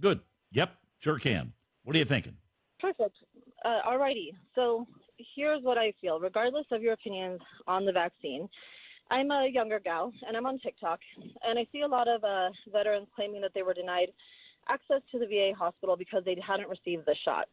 Good. 0.00 0.20
Yep, 0.52 0.70
sure 0.98 1.18
can. 1.18 1.52
What 1.84 1.96
are 1.96 1.98
you 1.98 2.04
thinking? 2.04 2.36
Perfect. 2.78 3.16
Uh, 3.64 3.80
all 3.84 3.98
righty. 3.98 4.32
So 4.54 4.86
here's 5.34 5.62
what 5.62 5.78
I 5.78 5.92
feel. 6.00 6.20
Regardless 6.20 6.66
of 6.70 6.82
your 6.82 6.92
opinions 6.92 7.40
on 7.66 7.84
the 7.84 7.92
vaccine, 7.92 8.48
I'm 9.10 9.30
a 9.30 9.48
younger 9.52 9.80
gal 9.80 10.12
and 10.26 10.36
I'm 10.36 10.46
on 10.46 10.58
TikTok, 10.60 11.00
and 11.46 11.58
I 11.58 11.66
see 11.72 11.80
a 11.80 11.88
lot 11.88 12.08
of 12.08 12.22
uh, 12.22 12.50
veterans 12.72 13.08
claiming 13.14 13.40
that 13.42 13.52
they 13.54 13.62
were 13.62 13.74
denied 13.74 14.08
access 14.68 15.02
to 15.10 15.18
the 15.18 15.26
VA 15.26 15.52
hospital 15.56 15.96
because 15.96 16.22
they 16.24 16.36
hadn't 16.46 16.68
received 16.68 17.06
the 17.06 17.16
shot. 17.24 17.46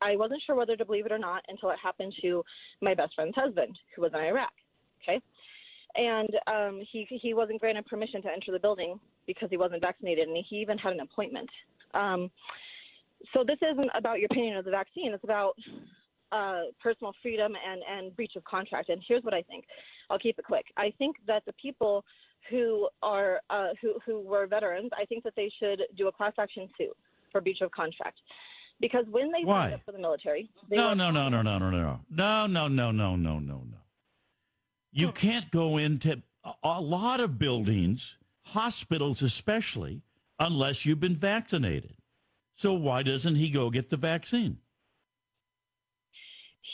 I 0.00 0.16
wasn't 0.16 0.42
sure 0.46 0.54
whether 0.54 0.76
to 0.76 0.84
believe 0.84 1.06
it 1.06 1.12
or 1.12 1.18
not 1.18 1.44
until 1.48 1.70
it 1.70 1.78
happened 1.82 2.14
to 2.22 2.44
my 2.80 2.94
best 2.94 3.14
friend's 3.14 3.34
husband, 3.34 3.76
who 3.94 4.02
was 4.02 4.12
in 4.14 4.20
Iraq. 4.20 4.52
Okay, 5.02 5.20
and 5.96 6.30
um, 6.46 6.82
he 6.90 7.06
he 7.08 7.34
wasn't 7.34 7.60
granted 7.60 7.86
permission 7.86 8.22
to 8.22 8.28
enter 8.28 8.52
the 8.52 8.58
building 8.58 9.00
because 9.26 9.48
he 9.50 9.56
wasn't 9.56 9.80
vaccinated, 9.80 10.28
and 10.28 10.44
he 10.48 10.56
even 10.56 10.78
had 10.78 10.92
an 10.92 11.00
appointment. 11.00 11.48
Um, 11.94 12.30
so 13.34 13.44
this 13.46 13.58
isn't 13.62 13.90
about 13.94 14.18
your 14.18 14.28
opinion 14.30 14.56
of 14.56 14.64
the 14.64 14.70
vaccine; 14.70 15.12
it's 15.12 15.24
about 15.24 15.56
uh, 16.32 16.62
personal 16.82 17.12
freedom 17.22 17.54
and 17.68 17.82
and 17.90 18.14
breach 18.16 18.32
of 18.36 18.44
contract. 18.44 18.88
And 18.88 19.02
here's 19.06 19.22
what 19.24 19.34
I 19.34 19.42
think. 19.42 19.64
I'll 20.08 20.18
keep 20.18 20.38
it 20.38 20.44
quick. 20.44 20.66
I 20.76 20.92
think 20.98 21.16
that 21.26 21.44
the 21.46 21.52
people 21.54 22.04
who 22.48 22.88
are 23.02 23.40
uh, 23.50 23.68
who 23.80 23.94
who 24.04 24.20
were 24.20 24.46
veterans, 24.46 24.90
I 25.00 25.04
think 25.04 25.24
that 25.24 25.34
they 25.36 25.50
should 25.60 25.82
do 25.96 26.08
a 26.08 26.12
class 26.12 26.32
action 26.38 26.68
suit 26.76 26.96
for 27.32 27.40
breach 27.40 27.60
of 27.60 27.70
contract. 27.70 28.18
Because 28.80 29.04
when 29.10 29.30
they 29.30 29.44
Why? 29.44 29.64
signed 29.64 29.74
up 29.74 29.80
for 29.84 29.92
the 29.92 29.98
military, 29.98 30.50
no, 30.70 30.94
no, 30.94 31.10
no, 31.10 31.28
no, 31.28 31.42
no, 31.42 31.58
no, 31.58 31.68
no, 31.68 32.00
no, 32.10 32.46
no, 32.46 32.68
no, 32.68 32.90
no, 32.90 33.16
no, 33.16 33.16
no, 33.16 33.38
no. 33.38 33.76
You 34.92 35.12
can't 35.12 35.50
go 35.50 35.76
into 35.76 36.22
a 36.62 36.80
lot 36.80 37.20
of 37.20 37.38
buildings, 37.38 38.16
hospitals 38.42 39.22
especially, 39.22 40.02
unless 40.38 40.86
you've 40.86 41.00
been 41.00 41.16
vaccinated. 41.16 41.94
So 42.56 42.72
why 42.72 43.02
doesn't 43.02 43.36
he 43.36 43.50
go 43.50 43.70
get 43.70 43.90
the 43.90 43.96
vaccine? 43.96 44.58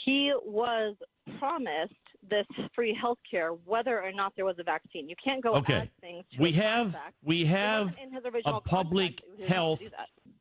He 0.07 0.31
was 0.45 0.95
promised 1.37 1.93
this 2.29 2.45
free 2.73 2.97
health 2.99 3.17
care 3.29 3.49
whether 3.49 4.01
or 4.01 4.13
not 4.13 4.31
there 4.37 4.45
was 4.45 4.55
a 4.57 4.63
vaccine. 4.63 5.09
You 5.09 5.17
can't 5.21 5.43
go 5.43 5.55
Okay. 5.55 5.73
add 5.73 5.89
things 5.99 6.23
to 6.31 6.41
We 6.41 6.53
have 6.53 6.97
we 7.21 7.43
have 7.45 7.93
his 7.97 8.23
original 8.23 8.57
a 8.57 8.61
public 8.61 9.21
contract. 9.21 9.51
Health 9.51 9.81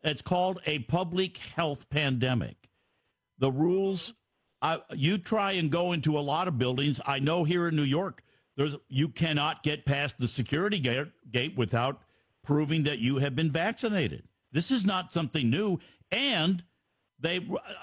it's 0.05 0.23
called 0.23 0.61
a 0.67 0.79
public 0.81 1.39
health 1.39 1.91
pandemic. 1.91 2.71
The 3.39 3.51
rules 3.51 4.15
I, 4.63 4.79
you 4.95 5.19
try 5.19 5.53
and 5.53 5.69
go 5.69 5.93
into 5.93 6.17
a 6.17 6.21
lot 6.21 6.47
of 6.47 6.59
buildings. 6.59 7.01
I 7.05 7.19
know 7.19 7.43
here 7.43 7.67
in 7.67 7.75
New 7.75 7.83
York, 7.83 8.23
there's 8.57 8.77
you 8.89 9.09
cannot 9.09 9.65
get 9.65 9.85
past 9.85 10.17
the 10.21 10.29
security 10.29 10.79
gate, 10.79 11.09
gate 11.33 11.57
without 11.57 12.03
proving 12.45 12.85
that 12.85 13.01
you 13.01 13.17
have 13.19 13.35
been 13.35 13.51
vaccinated. 13.51 14.29
This 14.53 14.71
is 14.71 14.87
not 14.87 15.13
something 15.13 15.51
new. 15.51 15.81
And 16.13 16.63
they 17.19 17.41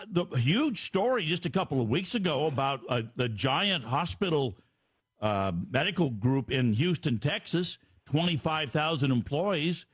the 0.07 0.25
huge 0.35 0.81
story 0.81 1.25
just 1.25 1.45
a 1.45 1.49
couple 1.49 1.81
of 1.81 1.89
weeks 1.89 2.15
ago 2.15 2.45
about 2.45 2.81
uh, 2.87 3.01
the 3.15 3.29
giant 3.29 3.83
hospital 3.83 4.55
uh, 5.21 5.51
medical 5.71 6.09
group 6.09 6.51
in 6.51 6.73
Houston, 6.73 7.19
Texas, 7.19 7.77
twenty 8.05 8.37
five 8.37 8.71
thousand 8.71 9.11
employees. 9.11 9.85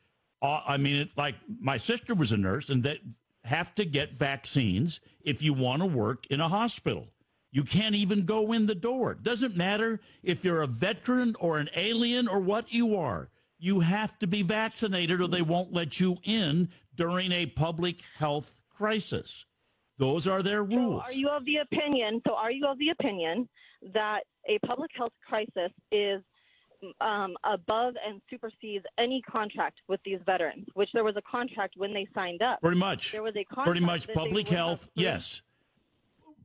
Uh, 0.41 0.61
I 0.65 0.77
mean, 0.77 0.95
it, 0.95 1.09
like 1.17 1.35
my 1.59 1.77
sister 1.77 2.13
was 2.13 2.31
a 2.31 2.37
nurse, 2.37 2.69
and 2.69 2.83
that 2.83 2.97
have 3.45 3.73
to 3.75 3.85
get 3.85 4.13
vaccines 4.13 4.99
if 5.21 5.41
you 5.41 5.53
want 5.53 5.81
to 5.81 5.85
work 5.85 6.27
in 6.27 6.41
a 6.41 6.49
hospital. 6.49 7.07
You 7.51 7.63
can't 7.63 7.95
even 7.95 8.25
go 8.25 8.51
in 8.51 8.67
the 8.67 8.75
door. 8.75 9.11
It 9.11 9.23
doesn't 9.23 9.55
matter 9.57 9.99
if 10.21 10.45
you're 10.45 10.61
a 10.61 10.67
veteran 10.67 11.35
or 11.39 11.57
an 11.57 11.69
alien 11.75 12.27
or 12.27 12.39
what 12.39 12.71
you 12.71 12.95
are. 12.95 13.29
You 13.57 13.79
have 13.79 14.17
to 14.19 14.27
be 14.27 14.43
vaccinated 14.43 15.19
or 15.19 15.27
they 15.27 15.41
won't 15.41 15.73
let 15.73 15.99
you 15.99 16.17
in 16.23 16.69
during 16.95 17.31
a 17.31 17.47
public 17.47 18.01
health 18.17 18.58
crisis. 18.83 19.45
Those 19.97 20.25
are 20.27 20.41
their 20.41 20.59
So 20.69 20.77
rules. 20.77 21.01
are 21.05 21.11
you 21.11 21.27
of 21.29 21.43
the 21.43 21.57
opinion? 21.57 22.21
So 22.25 22.33
are 22.33 22.51
you 22.51 22.65
of 22.65 22.77
the 22.79 22.89
opinion 22.89 23.49
that 23.93 24.21
a 24.47 24.57
public 24.65 24.89
health 24.97 25.11
crisis 25.27 25.71
is 25.91 26.21
um, 27.01 27.35
above 27.43 27.95
and 28.07 28.21
supersedes 28.29 28.85
any 28.97 29.21
contract 29.23 29.79
with 29.89 29.99
these 30.05 30.19
veterans? 30.25 30.65
Which 30.75 30.89
there 30.93 31.03
was 31.03 31.17
a 31.17 31.21
contract 31.29 31.73
when 31.75 31.93
they 31.93 32.07
signed 32.15 32.41
up. 32.41 32.61
Pretty 32.61 32.77
much. 32.77 33.11
There 33.11 33.21
was 33.23 33.35
a 33.35 33.43
contract 33.43 33.65
Pretty 33.67 33.85
much 33.85 34.07
public 34.13 34.47
health, 34.47 34.89
yes. 34.95 35.41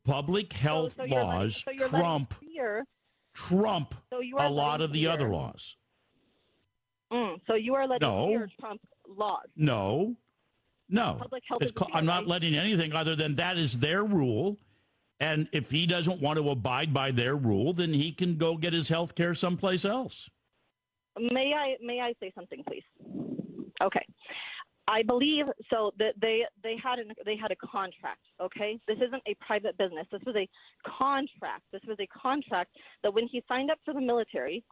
Public 0.05 0.53
So- 0.53 0.59
health 0.59 0.93
so 0.95 1.03
letting- 1.03 1.17
laws 1.17 1.63
so 1.65 1.71
you're 1.71 1.89
trump 1.89 2.35
fear- 2.35 2.85
trump 3.35 3.95
So 4.11 4.21
a 4.21 4.51
lot 4.51 4.81
letting 4.81 4.85
of 4.87 4.93
the 4.93 5.07
other 5.07 5.29
laws. 5.29 5.77
Mm, 7.13 7.41
so 7.47 7.55
you 7.55 7.75
are 7.77 7.87
letting 7.87 8.09
No. 8.09 8.27
fear 8.29 8.49
trump 8.59 8.81
laws. 9.07 9.47
No, 9.55 10.17
no. 10.89 11.17
Public 11.21 11.43
health 11.49 11.63
It's 11.63 11.71
is 11.71 11.77
ca- 11.77 11.89
I'm 11.93 12.07
not 12.07 12.27
letting 12.27 12.55
anything 12.55 12.93
other 12.93 13.17
than 13.17 13.35
that 13.37 13.57
is 13.57 13.79
their 13.81 14.05
rule. 14.05 14.59
And 15.21 15.49
if 15.53 15.71
he 15.71 15.87
doesn't 15.87 16.21
want 16.21 16.39
to 16.39 16.51
abide 16.51 16.93
by 16.93 17.11
their 17.11 17.37
rule, 17.37 17.73
then 17.73 17.93
he 17.93 18.13
can 18.13 18.37
go 18.37 18.57
get 18.57 18.73
his 18.73 18.89
health 18.89 19.15
care 19.15 19.35
someplace 19.35 19.85
else. 19.85 20.29
May 21.19 21.55
I 21.55 21.77
may 21.81 22.01
I 22.01 22.13
say 22.21 22.33
something, 22.35 22.63
please? 22.67 22.83
Okay. 23.83 24.05
I 24.87 25.03
believe 25.03 25.47
so 25.71 25.93
that 25.99 26.15
they 26.21 26.43
they 26.63 26.77
had 26.83 26.99
an, 26.99 27.13
they 27.25 27.37
had 27.37 27.51
a 27.51 27.57
contract. 27.57 28.21
Okay, 28.41 28.79
this 28.87 28.99
isn't 28.99 29.23
a 29.27 29.35
private 29.47 29.79
business. 29.79 30.07
This 30.13 30.21
was 30.27 30.37
a 30.37 30.49
contract. 30.87 31.63
This 31.73 31.81
was 31.87 31.97
a 32.01 32.07
contract 32.09 32.71
that 33.03 33.15
when 33.15 33.27
he 33.29 33.43
signed 33.49 33.71
up 33.71 33.79
for 33.85 33.95
the 33.95 34.01
military, 34.01 34.63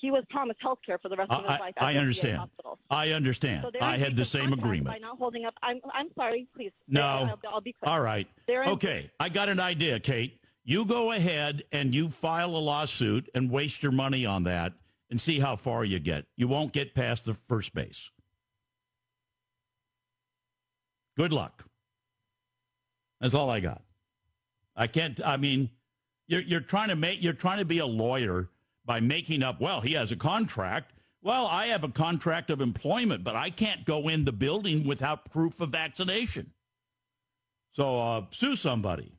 he 0.00 0.10
was 0.10 0.24
promised 0.30 0.60
health 0.62 0.78
care 0.84 0.98
for 0.98 1.08
the 1.08 1.16
rest 1.16 1.30
of 1.30 1.42
his 1.42 1.50
I, 1.50 1.58
life. 1.58 1.60
I, 1.62 1.68
at 1.68 1.74
I 1.82 1.92
the 1.92 1.92
VA 1.94 2.00
understand. 2.00 2.42
I 2.90 3.10
understand. 3.10 3.66
So 3.72 3.84
I 3.84 3.96
had 3.96 4.16
the 4.16 4.24
same 4.24 4.52
agreement. 4.52 4.86
By 4.86 4.98
not 4.98 5.18
holding 5.18 5.44
up, 5.44 5.54
I'm 5.62 5.80
I'm 5.92 6.08
sorry, 6.16 6.46
please. 6.54 6.72
No. 6.86 7.02
I'll, 7.02 7.40
I'll 7.52 7.60
be 7.60 7.72
quick. 7.72 7.90
All 7.90 8.00
right. 8.00 8.26
In- 8.46 8.54
Okay. 8.68 9.10
I 9.18 9.28
got 9.28 9.48
an 9.48 9.60
idea, 9.60 9.98
Kate. 10.00 10.40
You 10.64 10.84
go 10.84 11.12
ahead 11.12 11.64
and 11.72 11.94
you 11.94 12.08
file 12.10 12.54
a 12.54 12.58
lawsuit 12.58 13.28
and 13.34 13.50
waste 13.50 13.82
your 13.82 13.92
money 13.92 14.26
on 14.26 14.44
that 14.44 14.74
and 15.10 15.20
see 15.20 15.40
how 15.40 15.56
far 15.56 15.84
you 15.84 15.98
get. 15.98 16.26
You 16.36 16.46
won't 16.48 16.72
get 16.72 16.94
past 16.94 17.24
the 17.24 17.34
first 17.34 17.74
base. 17.74 18.10
Good 21.16 21.32
luck. 21.32 21.64
That's 23.20 23.34
all 23.34 23.50
I 23.50 23.60
got. 23.60 23.82
I 24.76 24.86
can't 24.86 25.20
I 25.24 25.36
mean 25.36 25.70
you're 26.28 26.42
you're 26.42 26.60
trying 26.60 26.88
to 26.88 26.96
make 26.96 27.22
you're 27.22 27.32
trying 27.32 27.58
to 27.58 27.64
be 27.64 27.78
a 27.78 27.86
lawyer 27.86 28.48
by 28.88 28.98
making 29.00 29.42
up, 29.42 29.60
well, 29.60 29.82
he 29.82 29.92
has 29.92 30.10
a 30.12 30.16
contract. 30.16 30.94
Well, 31.22 31.46
I 31.46 31.66
have 31.66 31.84
a 31.84 31.90
contract 31.90 32.48
of 32.48 32.62
employment, 32.62 33.22
but 33.22 33.36
I 33.36 33.50
can't 33.50 33.84
go 33.84 34.08
in 34.08 34.24
the 34.24 34.32
building 34.32 34.86
without 34.86 35.30
proof 35.30 35.60
of 35.60 35.68
vaccination. 35.68 36.52
So 37.74 38.00
uh, 38.00 38.22
sue 38.30 38.56
somebody. 38.56 39.12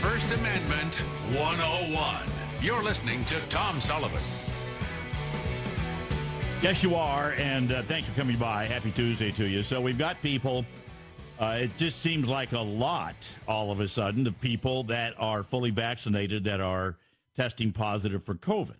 First 0.00 0.32
Amendment 0.32 0.94
101. 1.36 2.16
You're 2.62 2.82
listening 2.82 3.22
to 3.26 3.38
Tom 3.50 3.82
Sullivan. 3.82 4.41
Yes, 6.62 6.84
you 6.84 6.94
are, 6.94 7.32
and 7.38 7.72
uh, 7.72 7.82
thanks 7.82 8.08
for 8.08 8.14
coming 8.14 8.36
by. 8.36 8.66
Happy 8.66 8.92
Tuesday 8.92 9.32
to 9.32 9.48
you. 9.48 9.64
So 9.64 9.80
we've 9.80 9.98
got 9.98 10.22
people. 10.22 10.64
Uh, 11.40 11.58
it 11.62 11.76
just 11.76 11.98
seems 11.98 12.28
like 12.28 12.52
a 12.52 12.60
lot 12.60 13.16
all 13.48 13.72
of 13.72 13.80
a 13.80 13.88
sudden 13.88 14.28
of 14.28 14.40
people 14.40 14.84
that 14.84 15.14
are 15.18 15.42
fully 15.42 15.70
vaccinated 15.70 16.44
that 16.44 16.60
are 16.60 16.98
testing 17.34 17.72
positive 17.72 18.22
for 18.22 18.36
COVID. 18.36 18.76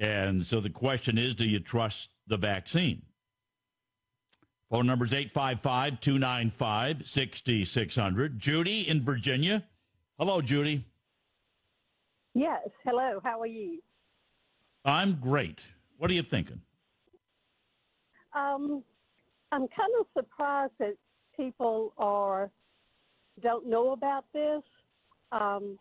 And 0.00 0.44
so 0.44 0.58
the 0.58 0.68
question 0.68 1.16
is, 1.16 1.36
do 1.36 1.44
you 1.44 1.60
trust 1.60 2.10
the 2.26 2.36
vaccine? 2.36 3.02
Phone 4.68 4.88
number 4.88 5.04
is 5.04 5.12
855 5.12 6.00
295 6.00 7.08
6600. 7.08 8.36
Judy 8.40 8.88
in 8.88 9.04
Virginia. 9.04 9.62
Hello, 10.18 10.40
Judy. 10.40 10.84
Yes. 12.34 12.68
Hello. 12.84 13.20
How 13.22 13.40
are 13.40 13.46
you? 13.46 13.78
I'm 14.84 15.20
great. 15.20 15.60
What 15.96 16.10
are 16.10 16.14
you 16.14 16.24
thinking? 16.24 16.62
Um, 18.34 18.82
I'm 19.52 19.66
kind 19.68 19.92
of 19.98 20.06
surprised 20.16 20.72
that 20.78 20.94
people 21.36 21.92
are 21.98 22.50
don't 23.42 23.66
know 23.66 23.92
about 23.92 24.24
this. 24.32 24.62
Um, 25.32 25.78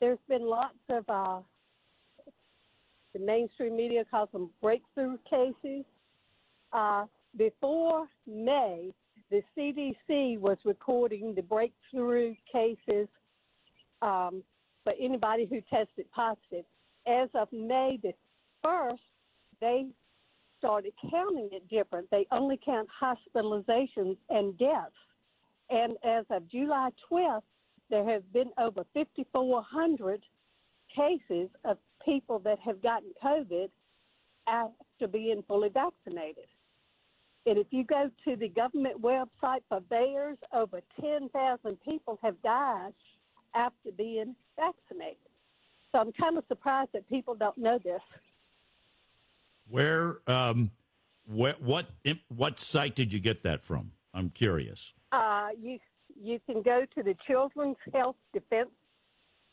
there's 0.00 0.18
been 0.28 0.46
lots 0.46 0.78
of 0.88 1.04
uh, 1.08 1.40
the 3.12 3.18
mainstream 3.18 3.76
media 3.76 4.04
calls 4.10 4.28
them 4.32 4.50
breakthrough 4.62 5.18
cases. 5.28 5.84
Uh, 6.72 7.06
before 7.36 8.06
May, 8.26 8.92
the 9.30 9.42
CDC 9.56 10.38
was 10.38 10.58
recording 10.64 11.34
the 11.34 11.42
breakthrough 11.42 12.34
cases 12.50 13.08
um, 14.02 14.42
for 14.84 14.92
anybody 15.00 15.46
who 15.46 15.60
tested 15.62 16.06
positive. 16.12 16.64
As 17.06 17.28
of 17.34 17.48
May 17.52 17.98
the 18.02 18.12
1st, 18.64 18.98
they 19.60 19.86
started 20.60 20.92
counting 21.10 21.48
it 21.52 21.68
different. 21.68 22.08
They 22.10 22.26
only 22.30 22.60
count 22.64 22.88
hospitalizations 23.02 24.16
and 24.28 24.56
deaths. 24.58 24.92
And 25.70 25.96
as 26.04 26.24
of 26.30 26.48
July 26.50 26.90
12th, 27.10 27.42
there 27.88 28.08
have 28.08 28.30
been 28.32 28.50
over 28.58 28.84
5,400 28.94 30.22
cases 30.94 31.48
of 31.64 31.78
people 32.04 32.38
that 32.40 32.58
have 32.60 32.82
gotten 32.82 33.10
COVID 33.24 33.68
after 34.46 35.08
being 35.10 35.42
fully 35.48 35.70
vaccinated. 35.70 36.46
And 37.46 37.58
if 37.58 37.66
you 37.70 37.84
go 37.84 38.10
to 38.26 38.36
the 38.36 38.48
government 38.48 39.00
website 39.00 39.62
for 39.68 39.80
VAERS, 39.90 40.36
over 40.52 40.80
10,000 41.00 41.78
people 41.82 42.18
have 42.22 42.40
died 42.42 42.92
after 43.54 43.90
being 43.96 44.36
vaccinated. 44.56 45.16
So 45.90 45.98
I'm 45.98 46.12
kind 46.12 46.36
of 46.38 46.44
surprised 46.48 46.90
that 46.92 47.08
people 47.08 47.34
don't 47.34 47.58
know 47.58 47.78
this. 47.82 48.02
Where, 49.70 50.18
um, 50.26 50.70
what, 51.26 51.62
what, 51.62 51.86
what 52.28 52.58
site 52.60 52.94
did 52.96 53.12
you 53.12 53.20
get 53.20 53.42
that 53.44 53.64
from? 53.64 53.92
I'm 54.12 54.30
curious. 54.30 54.92
Uh, 55.12 55.48
you 55.60 55.78
you 56.20 56.38
can 56.44 56.60
go 56.62 56.84
to 56.94 57.02
the 57.02 57.14
Children's 57.26 57.76
Health 57.94 58.16
Defense. 58.32 58.70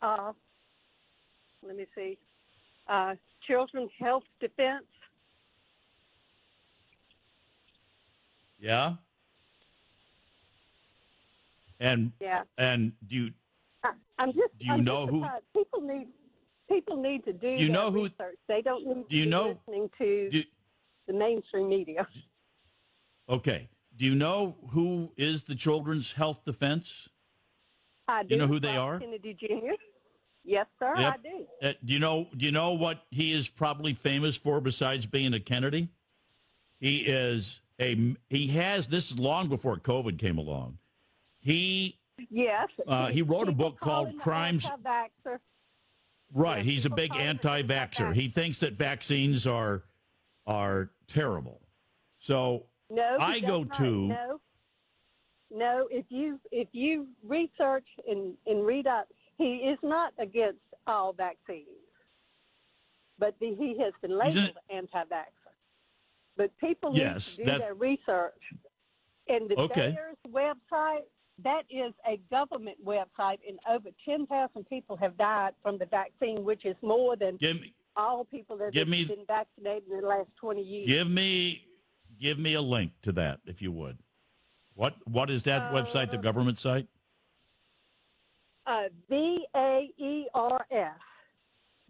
Uh, 0.02 0.34
let 1.66 1.76
me 1.78 1.86
see, 1.96 2.18
uh, 2.88 3.14
Children's 3.48 3.92
Health 4.00 4.24
Defense. 4.42 4.86
Yeah. 8.60 8.96
And 11.80 12.12
Yeah. 12.20 12.42
and 12.58 12.92
do 13.08 13.16
you 13.16 13.32
I, 13.84 13.92
I'm 14.18 14.34
just. 14.34 14.58
Do 14.60 14.66
you 14.66 14.74
I'm 14.74 14.84
know 14.84 15.06
who- 15.06 15.22
surprised. 15.22 15.46
people 15.54 15.82
need? 15.82 16.08
People 16.70 16.98
need 17.02 17.24
to 17.26 17.34
do. 17.34 17.48
you 17.50 17.70
know 17.70 17.92
who- 17.92 18.04
research. 18.06 18.38
They 18.48 18.62
don't 18.62 18.86
need 18.86 19.08
do 19.10 19.18
you 19.18 19.24
be 19.26 19.30
know- 19.30 19.50
listening 19.66 19.90
to 19.98 20.30
do, 20.32 20.44
the 21.08 21.14
mainstream 21.14 21.70
media. 21.70 22.08
okay? 23.30 23.70
Do 23.96 24.06
you 24.06 24.16
know 24.16 24.56
who 24.70 25.12
is 25.18 25.44
the 25.44 25.56
Children's 25.56 26.12
Health 26.12 26.44
Defense? 26.46 27.10
I 28.08 28.24
do. 28.24 28.30
you 28.36 28.38
know 28.38 28.48
who 28.48 28.60
they 28.60 28.78
are? 28.78 29.00
Kennedy 29.00 29.34
Jr. 29.34 29.74
Yes, 30.44 30.68
sir. 30.80 30.94
Yep. 30.98 31.14
I 31.14 31.18
do. 31.18 31.46
Uh, 31.62 31.74
do 31.84 31.94
you 31.94 32.00
know? 32.00 32.28
Do 32.38 32.46
you 32.46 32.52
know 32.54 32.72
what 32.72 33.04
he 33.12 33.34
is 33.34 33.50
probably 33.50 33.94
famous 33.94 34.38
for 34.38 34.62
besides 34.62 35.06
being 35.06 35.34
a 35.34 35.40
Kennedy? 35.42 35.90
He 36.80 37.00
is 37.00 37.60
a. 37.82 38.16
He 38.30 38.48
has 38.50 38.88
this 38.88 39.12
is 39.12 39.20
long 39.20 39.50
before 39.50 39.76
COVID 39.78 40.18
came 40.20 40.38
along. 40.38 40.78
He 41.40 42.00
Yes. 42.30 42.70
Uh, 42.88 43.08
he 43.08 43.22
wrote 43.24 43.50
a 43.50 43.52
book 43.52 43.80
call 43.80 44.06
called 44.06 44.20
Crimes-. 44.20 44.68
Right. 46.34 46.64
He's 46.64 46.86
a 46.86 46.90
big 46.90 47.12
call 47.12 47.20
him 47.20 47.24
an 47.26 47.30
anti-vaxxer. 47.38 47.70
anti-vaxxer. 47.72 48.16
He 48.16 48.28
thinks 48.28 48.58
that 48.60 48.74
vaccines 48.74 49.48
are 49.48 49.84
are 50.46 50.92
terrible. 51.08 51.62
So 52.20 52.66
No, 52.90 53.18
I 53.20 53.40
go 53.40 53.64
not. 53.64 53.78
to- 53.78 54.08
no. 54.08 54.42
No, 55.50 55.88
if 55.90 56.06
you 56.10 56.40
if 56.52 56.68
you 56.74 57.08
research 57.24 57.88
and, 58.08 58.34
and 58.46 58.66
read 58.66 58.86
up, 58.88 59.08
he 59.38 59.56
is 59.72 59.78
not 59.82 60.14
against 60.20 60.60
all 60.88 61.14
vaccines, 61.14 61.68
but 63.18 63.34
the, 63.40 63.56
he 63.56 63.78
has 63.82 63.94
been 64.02 64.18
labeled 64.18 64.58
an- 64.70 64.78
anti-vaxxer. 64.78 65.54
But 66.36 66.56
people 66.60 66.92
Yes, 66.96 67.38
need 67.38 67.46
to 67.46 67.52
do 67.52 67.52
that- 67.52 67.60
their 67.60 67.74
research. 67.76 68.42
And 69.30 69.50
the 69.50 69.60
Okay. 69.60 69.98
Website, 70.30 71.04
that 71.44 71.64
is 71.70 71.94
a 72.08 72.18
government 72.32 72.78
website, 72.84 73.38
and 73.48 73.60
over 73.70 73.90
10,000 74.06 74.64
people 74.70 74.98
have 74.98 75.18
died 75.18 75.54
from 75.62 75.78
the 75.78 75.86
vaccine, 75.86 76.44
which 76.44 76.66
is 76.66 76.76
more 76.82 77.16
than 77.16 77.38
me 77.42 77.74
all 77.96 78.26
people 78.26 78.58
that 78.58 78.74
have 78.76 78.88
me- 78.88 79.06
been 79.06 79.26
vaccinated 79.28 79.84
in 79.92 80.02
the 80.02 80.08
last 80.08 80.30
20 80.40 80.62
years. 80.62 80.86
give 80.88 81.10
me 81.10 81.64
give 82.20 82.38
me 82.40 82.54
a 82.54 82.62
link 82.62 82.92
to 83.04 83.12
that 83.12 83.40
if 83.46 83.62
you 83.62 83.72
would. 83.72 83.98
What 84.76 84.96
what 85.08 85.30
is 85.30 85.42
that 85.44 85.72
website? 85.74 86.12
The 86.12 86.18
Uh, 86.18 86.22
government 86.22 86.60
site? 86.60 86.88
Uh, 88.66 88.90
V 89.10 89.46
A 89.56 89.90
E 89.98 90.28
R 90.34 90.66
S, 90.72 91.00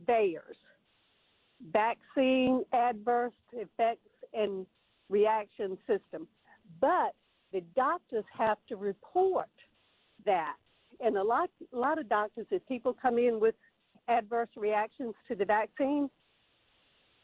VAERS, 0.06 0.56
Vaccine 1.72 2.64
Adverse 2.72 3.34
Effects 3.54 4.08
and 4.34 4.66
Reaction 5.10 5.78
System. 5.88 6.28
But 6.80 7.16
the 7.54 7.62
doctors 7.76 8.26
have 8.38 8.58
to 8.70 8.76
report 8.76 9.50
that. 10.26 10.56
And 11.00 11.18
a 11.18 11.24
lot, 11.24 11.50
a 11.74 11.78
lot 11.78 12.00
of 12.00 12.10
doctors, 12.10 12.48
if 12.52 12.66
people 12.68 12.96
come 13.00 13.18
in 13.18 13.40
with 13.40 13.56
adverse 14.08 14.50
reactions 14.56 15.14
to 15.28 15.36
the 15.36 15.46
vaccine, 15.46 16.10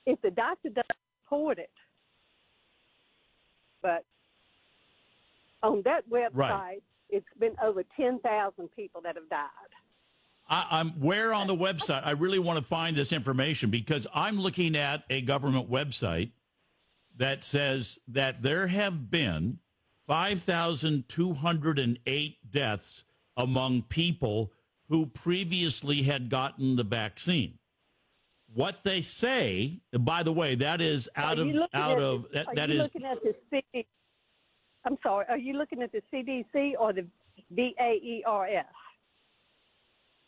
if 0.06 0.22
the 0.22 0.32
doctor 0.32 0.70
doesn't 0.70 0.86
report 1.26 1.58
it, 1.60 1.72
but 3.82 4.06
on 5.62 5.82
that 5.84 6.08
website, 6.10 6.34
Right. 6.34 6.84
it's 7.10 7.26
been 7.40 7.56
over 7.62 7.84
10,000 7.96 8.70
people 8.76 9.02
that 9.02 9.16
have 9.16 9.30
died. 9.30 9.50
I, 10.50 10.68
I'm 10.72 10.92
where 11.00 11.34
on 11.34 11.48
the 11.48 11.56
website? 11.56 12.06
I 12.06 12.12
really 12.12 12.40
want 12.40 12.60
to 12.60 12.64
find 12.64 12.98
this 12.98 13.14
information 13.14 13.70
because 13.70 14.06
I'm 14.14 14.40
looking 14.40 14.76
at 14.76 15.04
a 15.10 15.22
government 15.22 15.70
website 15.72 16.32
that 17.18 17.44
says 17.44 17.98
that 18.10 18.42
there 18.42 18.68
have 18.68 19.10
been 19.10 19.60
5,208 20.08 22.52
deaths 22.52 23.04
among 23.38 23.82
people 23.84 24.52
who 24.90 25.06
previously 25.08 26.04
had 26.04 26.30
gotten 26.30 26.76
the 26.76 26.84
vaccine. 26.84 27.58
What 28.54 28.84
they 28.84 29.02
say, 29.02 29.80
by 29.92 30.22
the 30.22 30.32
way, 30.32 30.54
that 30.56 30.80
is 30.82 31.10
out 31.16 31.40
of 31.40 31.48
out 31.74 32.00
of 32.00 32.24
the- 32.24 32.30
that, 32.34 32.48
that 32.56 32.70
is 32.70 32.84
looking 32.84 33.06
at 33.06 33.24
the 33.24 33.36
CD, 33.50 33.88
I'm 34.86 34.98
sorry. 35.02 35.26
Are 35.30 35.38
you 35.38 35.54
looking 35.54 35.82
at 35.82 35.92
the 35.92 36.04
CDC 36.12 36.76
or 36.80 36.94
the 36.94 37.08
VAERS? 37.52 38.66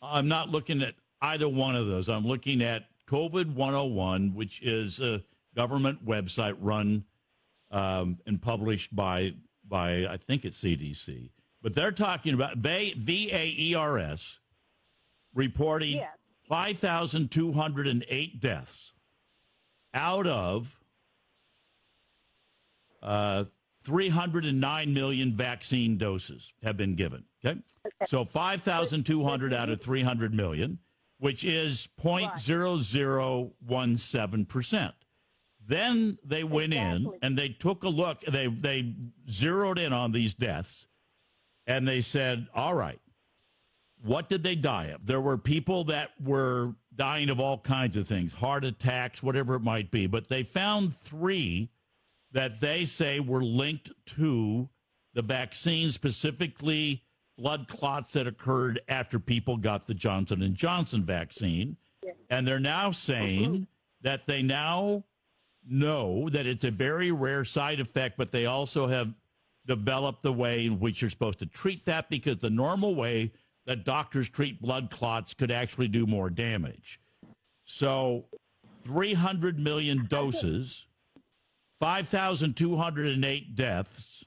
I'm 0.02 0.26
not 0.26 0.50
looking 0.50 0.82
at 0.82 0.96
either 1.22 1.48
one 1.48 1.76
of 1.76 1.86
those. 1.86 2.08
I'm 2.08 2.26
looking 2.26 2.62
at 2.62 2.88
COVID 3.08 3.54
101, 3.54 4.34
which 4.34 4.60
is 4.62 4.98
a 5.00 5.22
government 5.54 6.04
website 6.04 6.56
run 6.60 7.04
um, 7.70 8.18
and 8.26 8.42
published 8.42 8.94
by 8.94 9.34
by 9.68 10.06
I 10.06 10.16
think 10.16 10.44
it's 10.44 10.62
CDC. 10.62 11.30
But 11.62 11.74
they're 11.74 11.90
talking 11.92 12.34
about 12.34 12.62
they, 12.62 12.92
VAERS 12.92 14.38
reporting 15.34 15.96
Yes. 15.96 16.10
5,208 16.48 18.40
deaths 18.40 18.92
out 19.92 20.26
of 20.28 20.78
uh, 23.02 23.44
309 23.82 24.94
million 24.94 25.34
vaccine 25.34 25.98
doses 25.98 26.52
have 26.62 26.76
been 26.76 26.94
given. 26.94 27.24
Okay. 27.44 27.58
So 28.06 28.24
5,200 28.24 29.52
out 29.54 29.68
of 29.68 29.80
300 29.80 30.32
million, 30.34 30.78
which 31.18 31.44
is 31.44 31.88
0.0017%. 32.00 34.92
Then 35.66 36.18
they 36.24 36.44
went 36.44 36.72
in 36.74 37.10
and 37.22 37.36
they 37.36 37.48
took 37.48 37.82
a 37.82 37.88
look, 37.88 38.20
they, 38.22 38.46
they 38.46 38.94
zeroed 39.28 39.78
in 39.78 39.92
on 39.92 40.12
these 40.12 40.32
deaths 40.32 40.86
and 41.66 41.86
they 41.86 42.00
said, 42.00 42.46
all 42.54 42.74
right, 42.74 43.00
what 44.02 44.28
did 44.28 44.42
they 44.42 44.54
die 44.54 44.86
of? 44.86 45.04
There 45.04 45.20
were 45.20 45.38
people 45.38 45.84
that 45.84 46.10
were 46.22 46.74
dying 46.94 47.30
of 47.30 47.40
all 47.40 47.58
kinds 47.58 47.96
of 47.96 48.06
things, 48.06 48.32
heart 48.32 48.64
attacks, 48.64 49.22
whatever 49.22 49.54
it 49.54 49.60
might 49.62 49.90
be, 49.90 50.06
but 50.06 50.28
they 50.28 50.42
found 50.44 50.94
three 50.94 51.70
that 52.32 52.60
they 52.60 52.84
say 52.84 53.18
were 53.18 53.42
linked 53.42 53.90
to 54.06 54.68
the 55.14 55.22
vaccine, 55.22 55.90
specifically 55.90 57.02
blood 57.38 57.66
clots 57.68 58.12
that 58.12 58.26
occurred 58.26 58.80
after 58.88 59.18
people 59.18 59.56
got 59.56 59.86
the 59.86 59.94
Johnson 59.94 60.42
and 60.42 60.54
Johnson 60.54 61.04
vaccine. 61.04 61.76
And 62.30 62.46
they're 62.46 62.60
now 62.60 62.92
saying 62.92 63.66
that 64.02 64.26
they 64.26 64.42
now 64.42 65.04
know 65.68 66.28
that 66.30 66.46
it's 66.46 66.64
a 66.64 66.70
very 66.70 67.10
rare 67.10 67.44
side 67.44 67.80
effect, 67.80 68.16
but 68.16 68.30
they 68.30 68.46
also 68.46 68.86
have 68.86 69.12
developed 69.66 70.22
the 70.22 70.32
way 70.32 70.66
in 70.66 70.78
which 70.78 71.00
you're 71.02 71.10
supposed 71.10 71.38
to 71.40 71.46
treat 71.46 71.84
that 71.84 72.08
because 72.08 72.38
the 72.38 72.50
normal 72.50 72.94
way 72.94 73.32
that 73.66 73.84
doctors 73.84 74.28
treat 74.28 74.60
blood 74.62 74.90
clots 74.90 75.34
could 75.34 75.50
actually 75.50 75.88
do 75.88 76.06
more 76.06 76.30
damage. 76.30 77.00
So 77.64 78.26
300 78.84 79.58
million 79.58 80.06
doses, 80.06 80.86
5,208 81.80 83.56
deaths, 83.56 84.24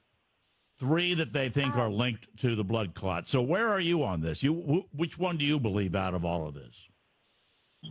three 0.78 1.14
that 1.14 1.32
they 1.32 1.48
think 1.48 1.76
are 1.76 1.90
linked 1.90 2.26
to 2.38 2.54
the 2.54 2.64
blood 2.64 2.94
clot. 2.94 3.28
So 3.28 3.40
where 3.40 3.68
are 3.68 3.80
you 3.80 4.02
on 4.04 4.20
this? 4.20 4.42
You 4.42 4.54
wh- 4.54 4.98
which 4.98 5.18
one 5.18 5.36
do 5.38 5.44
you 5.44 5.58
believe 5.58 5.94
out 5.94 6.14
of 6.14 6.24
all 6.24 6.46
of 6.46 6.54
this? 6.54 6.88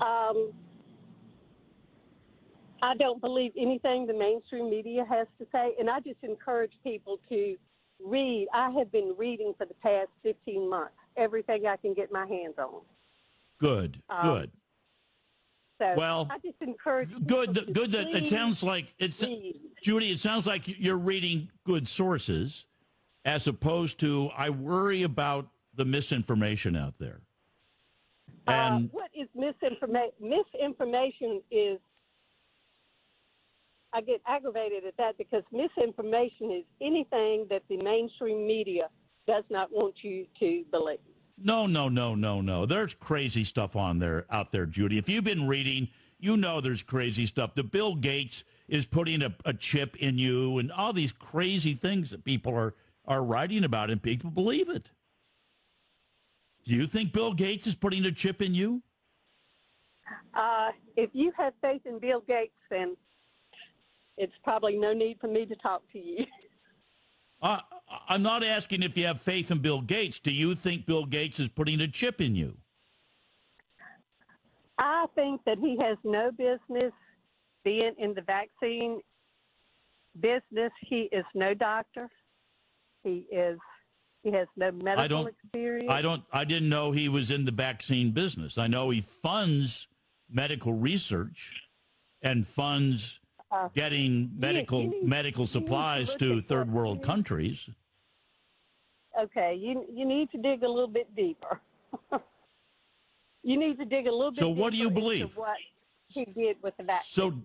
Um, 0.02 0.52
I 2.82 2.96
don't 2.96 3.20
believe 3.22 3.52
anything 3.58 4.08
the 4.08 4.14
mainstream 4.14 4.70
media 4.70 5.06
has 5.10 5.28
to 5.40 5.46
say, 5.52 5.76
and 5.80 5.90
I 5.90 6.00
just 6.00 6.24
encourage 6.24 6.72
people 6.84 7.20
to 7.30 7.56
read. 8.04 8.48
I 8.54 8.70
have 8.72 8.92
been 8.92 9.14
reading 9.18 9.54
for 9.58 9.66
the 9.66 9.74
past 9.76 10.10
15 10.24 10.70
months 10.70 10.94
everything 11.18 11.66
I 11.66 11.76
can 11.76 11.94
get 11.94 12.12
my 12.12 12.26
hands 12.26 12.56
on. 12.58 12.82
Good, 13.60 14.02
Um, 14.10 14.28
good. 14.28 14.52
So 15.80 15.94
Well, 15.96 16.28
I 16.30 16.38
just 16.40 16.62
encourage 16.62 17.10
Good, 17.26 17.74
good. 17.74 17.92
That 17.92 18.14
it 18.14 18.28
sounds 18.28 18.64
like 18.64 18.94
it's 19.00 19.22
read. 19.22 19.60
Judy. 19.82 20.12
It 20.12 20.20
sounds 20.20 20.46
like 20.46 20.68
you're 20.68 20.98
reading 20.98 21.50
good 21.66 21.88
sources, 21.88 22.66
as 23.26 23.48
opposed 23.48 24.00
to 24.02 24.30
I 24.36 24.50
worry 24.50 25.04
about 25.04 25.50
the 25.74 25.86
misinformation 25.86 26.76
out 26.76 26.98
there. 27.00 27.22
Uh, 28.48 28.52
And 28.52 28.90
what 28.92 29.10
is 29.14 29.28
misinformation? 29.36 30.12
Misinformation 30.20 31.42
is. 31.52 31.80
I 33.94 34.02
get 34.02 34.22
aggravated 34.28 34.86
at 34.86 34.96
that 34.98 35.18
because 35.18 35.44
misinformation 35.52 36.52
is 36.52 36.64
anything 36.82 37.48
that 37.50 37.64
the 37.70 37.78
mainstream 37.78 38.46
media 38.46 38.90
does 39.28 39.44
not 39.50 39.72
want 39.72 39.96
you 40.02 40.26
to 40.40 40.64
believe. 40.72 41.00
no, 41.42 41.66
no, 41.66 41.90
no, 41.90 42.16
no, 42.16 42.42
no. 42.42 42.66
There's 42.66 42.94
crazy 42.94 43.44
stuff 43.44 43.76
on 43.76 44.00
there 44.00 44.26
out 44.30 44.52
there, 44.52 44.66
Judy. 44.66 44.98
If 44.98 45.10
you've 45.10 45.24
been 45.24 45.48
reading, 45.48 45.90
you 46.20 46.38
know 46.38 46.62
there's 46.62 46.84
crazy 46.84 47.26
stuff. 47.26 47.56
The 47.56 47.64
Bill 47.64 47.96
Gates 47.96 48.44
is 48.68 48.86
putting 48.86 49.22
a, 49.22 49.34
a 49.46 49.54
chip 49.54 49.98
in 49.98 50.18
you, 50.18 50.58
and 50.60 50.72
all 50.72 50.94
these 50.94 51.12
crazy 51.12 51.74
things 51.74 52.12
that 52.12 52.24
people 52.24 52.54
are 52.54 52.76
are 53.06 53.24
writing 53.24 53.64
about, 53.64 53.90
and 53.90 54.02
people 54.02 54.30
believe 54.30 54.70
it. 54.70 54.92
Do 56.66 56.76
you 56.76 56.86
think 56.86 57.12
Bill 57.12 57.34
Gates 57.34 57.66
is 57.66 57.74
putting 57.74 58.06
a 58.06 58.12
chip 58.12 58.42
in 58.42 58.54
you? 58.54 58.84
Uh, 60.34 60.70
if 60.96 61.10
you 61.14 61.32
have 61.38 61.54
faith 61.62 61.82
in 61.86 61.98
Bill 62.00 62.22
Gates, 62.28 62.54
then 62.70 62.96
it's 64.20 64.34
probably 64.44 64.78
no 64.78 64.94
need 64.94 65.18
for 65.20 65.28
me 65.28 65.46
to 65.48 65.56
talk 65.56 65.82
to 65.94 66.00
you. 66.00 66.26
Uh, 67.42 67.58
I'm 68.10 68.22
not 68.22 68.44
asking 68.44 68.84
if 68.84 68.98
you 68.98 69.06
have 69.06 69.22
faith 69.22 69.50
in 69.50 69.60
Bill 69.60 69.80
Gates. 69.80 70.20
Do 70.20 70.30
you 70.30 70.56
think 70.56 70.86
Bill 70.86 71.06
Gates 71.06 71.40
is 71.40 71.48
putting 71.48 71.80
a 71.80 71.88
chip 71.88 72.20
in 72.20 72.36
you? 72.36 72.58
I 74.78 75.06
think 75.16 75.40
that 75.46 75.58
he 75.58 75.78
has 75.82 75.98
no 76.04 76.32
business 76.32 76.92
being 77.64 77.94
in 77.98 78.14
the 78.14 78.24
vaccine 78.24 79.00
business. 80.20 80.74
He 80.82 81.08
is 81.14 81.24
no 81.34 81.54
doctor. 81.54 82.10
He 83.06 83.26
is. 83.32 83.58
He 84.24 84.34
has 84.34 84.50
no 84.58 84.74
medical 84.74 85.00
I 85.02 85.08
don't- 85.08 85.28
experience. 85.30 85.90
I 85.90 86.02
don't. 86.02 86.24
I 86.34 86.44
didn't 86.44 86.68
know 86.68 86.92
he 86.92 87.08
was 87.08 87.32
in 87.32 87.46
the 87.46 87.54
vaccine 87.54 88.12
business. 88.12 88.58
I 88.58 88.68
know 88.68 88.90
he 88.90 89.00
funds 89.00 89.88
medical 90.30 90.74
research 90.74 91.54
and 92.22 92.46
funds 92.46 93.19
getting 93.74 94.32
medical 94.38 94.84
you 94.84 95.02
medical 95.04 95.42
you 95.42 95.46
need 95.46 95.48
to 95.48 95.52
supplies 95.52 96.10
look 96.10 96.20
to 96.20 96.42
third 96.42 96.72
world 96.72 97.02
countries. 97.02 97.70
Okay, 99.20 99.56
you 99.56 99.86
you 99.92 100.06
need 100.06 100.32
to 100.32 100.38
dig 100.38 100.64
a 100.64 100.68
little 100.68 100.88
bit 100.88 101.14
deeper. 101.16 101.60
you 103.44 103.58
need 103.58 103.78
to 103.78 103.86
dig 103.86 104.08
a 104.08 104.12
little 104.12 104.32
bit. 104.32 104.40
So 104.40 104.50
what 104.50 104.72
do 104.72 104.78
you 104.78 104.90
believe? 104.92 105.36
What 105.36 105.58
he 106.08 106.26
did 106.26 106.58
with 106.62 106.76
the 106.78 106.84
vaccine? 106.84 107.44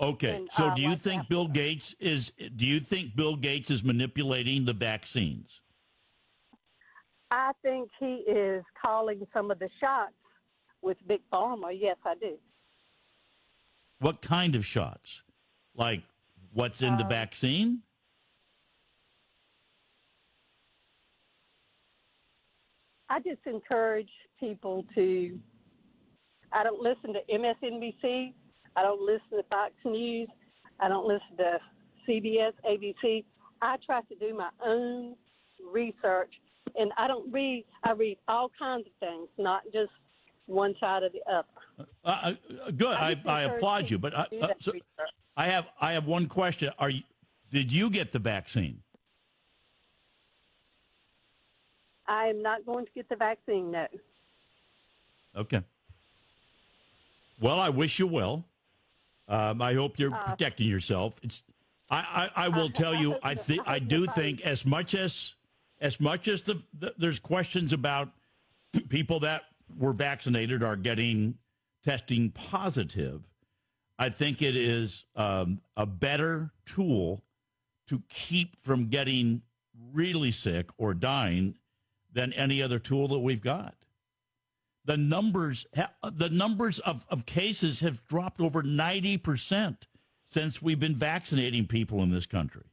So, 0.00 0.06
okay. 0.06 0.36
And, 0.36 0.48
So, 0.52 0.68
uh, 0.68 0.74
do 0.74 0.82
you 0.82 0.90
like 0.90 0.98
think. 1.00 1.28
Bill 1.28 1.48
Gates 1.48 1.94
is? 2.00 2.32
Do 2.56 2.66
you 2.66 2.80
think 2.80 3.16
Bill 3.16 3.36
Gates 3.36 3.70
is 3.70 3.84
manipulating 3.84 4.64
the 4.64 4.72
vaccines? 4.72 5.60
I 7.30 7.52
think 7.62 7.90
he 8.00 8.24
is 8.26 8.64
calling 8.80 9.24
some 9.32 9.50
of 9.52 9.60
the 9.60 9.68
shots 9.80 10.12
with 10.82 10.96
Big 11.06 11.20
Pharma. 11.32 11.70
Yes, 11.72 11.96
I 12.04 12.14
do. 12.16 12.36
What 14.00 14.22
kind 14.22 14.56
of 14.56 14.64
shots? 14.64 15.22
Like 15.74 16.02
what's 16.52 16.82
in 16.82 16.96
the 16.96 17.04
Uh, 17.04 17.08
vaccine? 17.08 17.82
I 23.08 23.18
just 23.20 23.40
encourage 23.46 24.10
people 24.38 24.84
to. 24.94 25.38
I 26.52 26.62
don't 26.62 26.80
listen 26.80 27.12
to 27.12 27.20
MSNBC. 27.32 28.34
I 28.76 28.82
don't 28.82 29.00
listen 29.00 29.38
to 29.38 29.42
Fox 29.50 29.72
News. 29.84 30.28
I 30.80 30.88
don't 30.88 31.06
listen 31.06 31.36
to 31.38 31.58
CBS, 32.08 32.52
ABC. 32.64 33.24
I 33.60 33.76
try 33.84 34.00
to 34.02 34.14
do 34.16 34.34
my 34.34 34.50
own 34.64 35.16
research, 35.72 36.32
and 36.76 36.90
I 36.96 37.06
don't 37.08 37.30
read. 37.32 37.66
I 37.84 37.92
read 37.92 38.18
all 38.28 38.50
kinds 38.58 38.86
of 38.86 38.92
things, 39.00 39.28
not 39.38 39.62
just 39.72 39.92
one 40.50 40.74
side 40.80 41.02
or 41.02 41.08
the 41.10 41.22
other. 41.30 41.46
Uh, 42.04 42.32
uh, 42.64 42.70
good. 42.76 42.88
I, 42.96 43.14
just 43.14 43.26
I 43.26 43.42
applaud 43.42 43.90
you, 43.90 43.98
but 43.98 44.16
I, 44.16 44.26
uh, 44.40 44.48
so. 44.58 44.72
I 45.36 45.46
have 45.46 45.66
I 45.80 45.92
have 45.92 46.06
one 46.06 46.26
question. 46.26 46.70
Are 46.78 46.90
you? 46.90 47.02
Did 47.50 47.72
you 47.72 47.90
get 47.90 48.12
the 48.12 48.18
vaccine? 48.18 48.82
I 52.06 52.26
am 52.26 52.42
not 52.42 52.66
going 52.66 52.84
to 52.86 52.92
get 52.92 53.08
the 53.08 53.16
vaccine. 53.16 53.70
No. 53.70 53.86
Okay. 55.36 55.62
Well, 57.40 57.58
I 57.58 57.68
wish 57.68 57.98
you 57.98 58.06
well. 58.06 58.44
Um, 59.28 59.62
I 59.62 59.74
hope 59.74 59.98
you're 59.98 60.14
Uh, 60.14 60.30
protecting 60.30 60.68
yourself. 60.68 61.20
It's. 61.22 61.42
I, 61.88 62.30
I, 62.36 62.44
I 62.44 62.48
will 62.48 62.70
tell 62.70 62.94
you. 62.94 63.16
I 63.22 63.34
think 63.34 63.62
I 63.66 63.78
do 63.78 64.06
think 64.06 64.42
as 64.42 64.64
much 64.66 64.94
as 64.94 65.34
as 65.80 65.98
much 65.98 66.28
as 66.28 66.42
the, 66.42 66.62
the 66.78 66.94
there's 66.98 67.18
questions 67.18 67.72
about 67.72 68.10
people 68.88 69.20
that 69.20 69.44
were 69.78 69.92
vaccinated 69.92 70.62
are 70.62 70.76
getting 70.76 71.34
testing 71.84 72.30
positive. 72.30 73.22
I 73.98 74.08
think 74.08 74.42
it 74.42 74.56
is 74.56 75.04
um, 75.16 75.60
a 75.76 75.86
better 75.86 76.52
tool 76.66 77.22
to 77.88 78.02
keep 78.08 78.56
from 78.56 78.88
getting 78.88 79.42
really 79.92 80.30
sick 80.30 80.70
or 80.78 80.94
dying 80.94 81.56
than 82.12 82.32
any 82.32 82.62
other 82.62 82.78
tool 82.78 83.08
that 83.08 83.18
we've 83.18 83.42
got. 83.42 83.74
The 84.84 84.96
numbers, 84.96 85.66
the 86.12 86.30
numbers 86.30 86.78
of, 86.80 87.06
of 87.10 87.26
cases 87.26 87.80
have 87.80 88.04
dropped 88.06 88.40
over 88.40 88.62
90% 88.62 89.76
since 90.30 90.62
we've 90.62 90.80
been 90.80 90.96
vaccinating 90.96 91.66
people 91.66 92.02
in 92.02 92.10
this 92.10 92.26
country. 92.26 92.64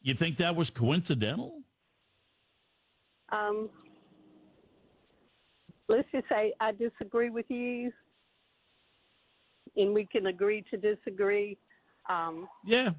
You 0.00 0.14
think 0.14 0.36
that 0.36 0.56
was 0.56 0.70
coincidental? 0.70 1.62
Um, 3.30 3.68
let's 5.90 6.08
just 6.12 6.28
say 6.28 6.54
I 6.60 6.72
disagree 6.72 7.30
with 7.30 7.46
you, 7.48 7.92
and 9.76 9.92
we 9.92 10.06
can 10.06 10.26
agree 10.26 10.64
to 10.70 10.76
disagree. 10.76 11.58
Um, 12.08 12.48
Yeah, 12.64 12.90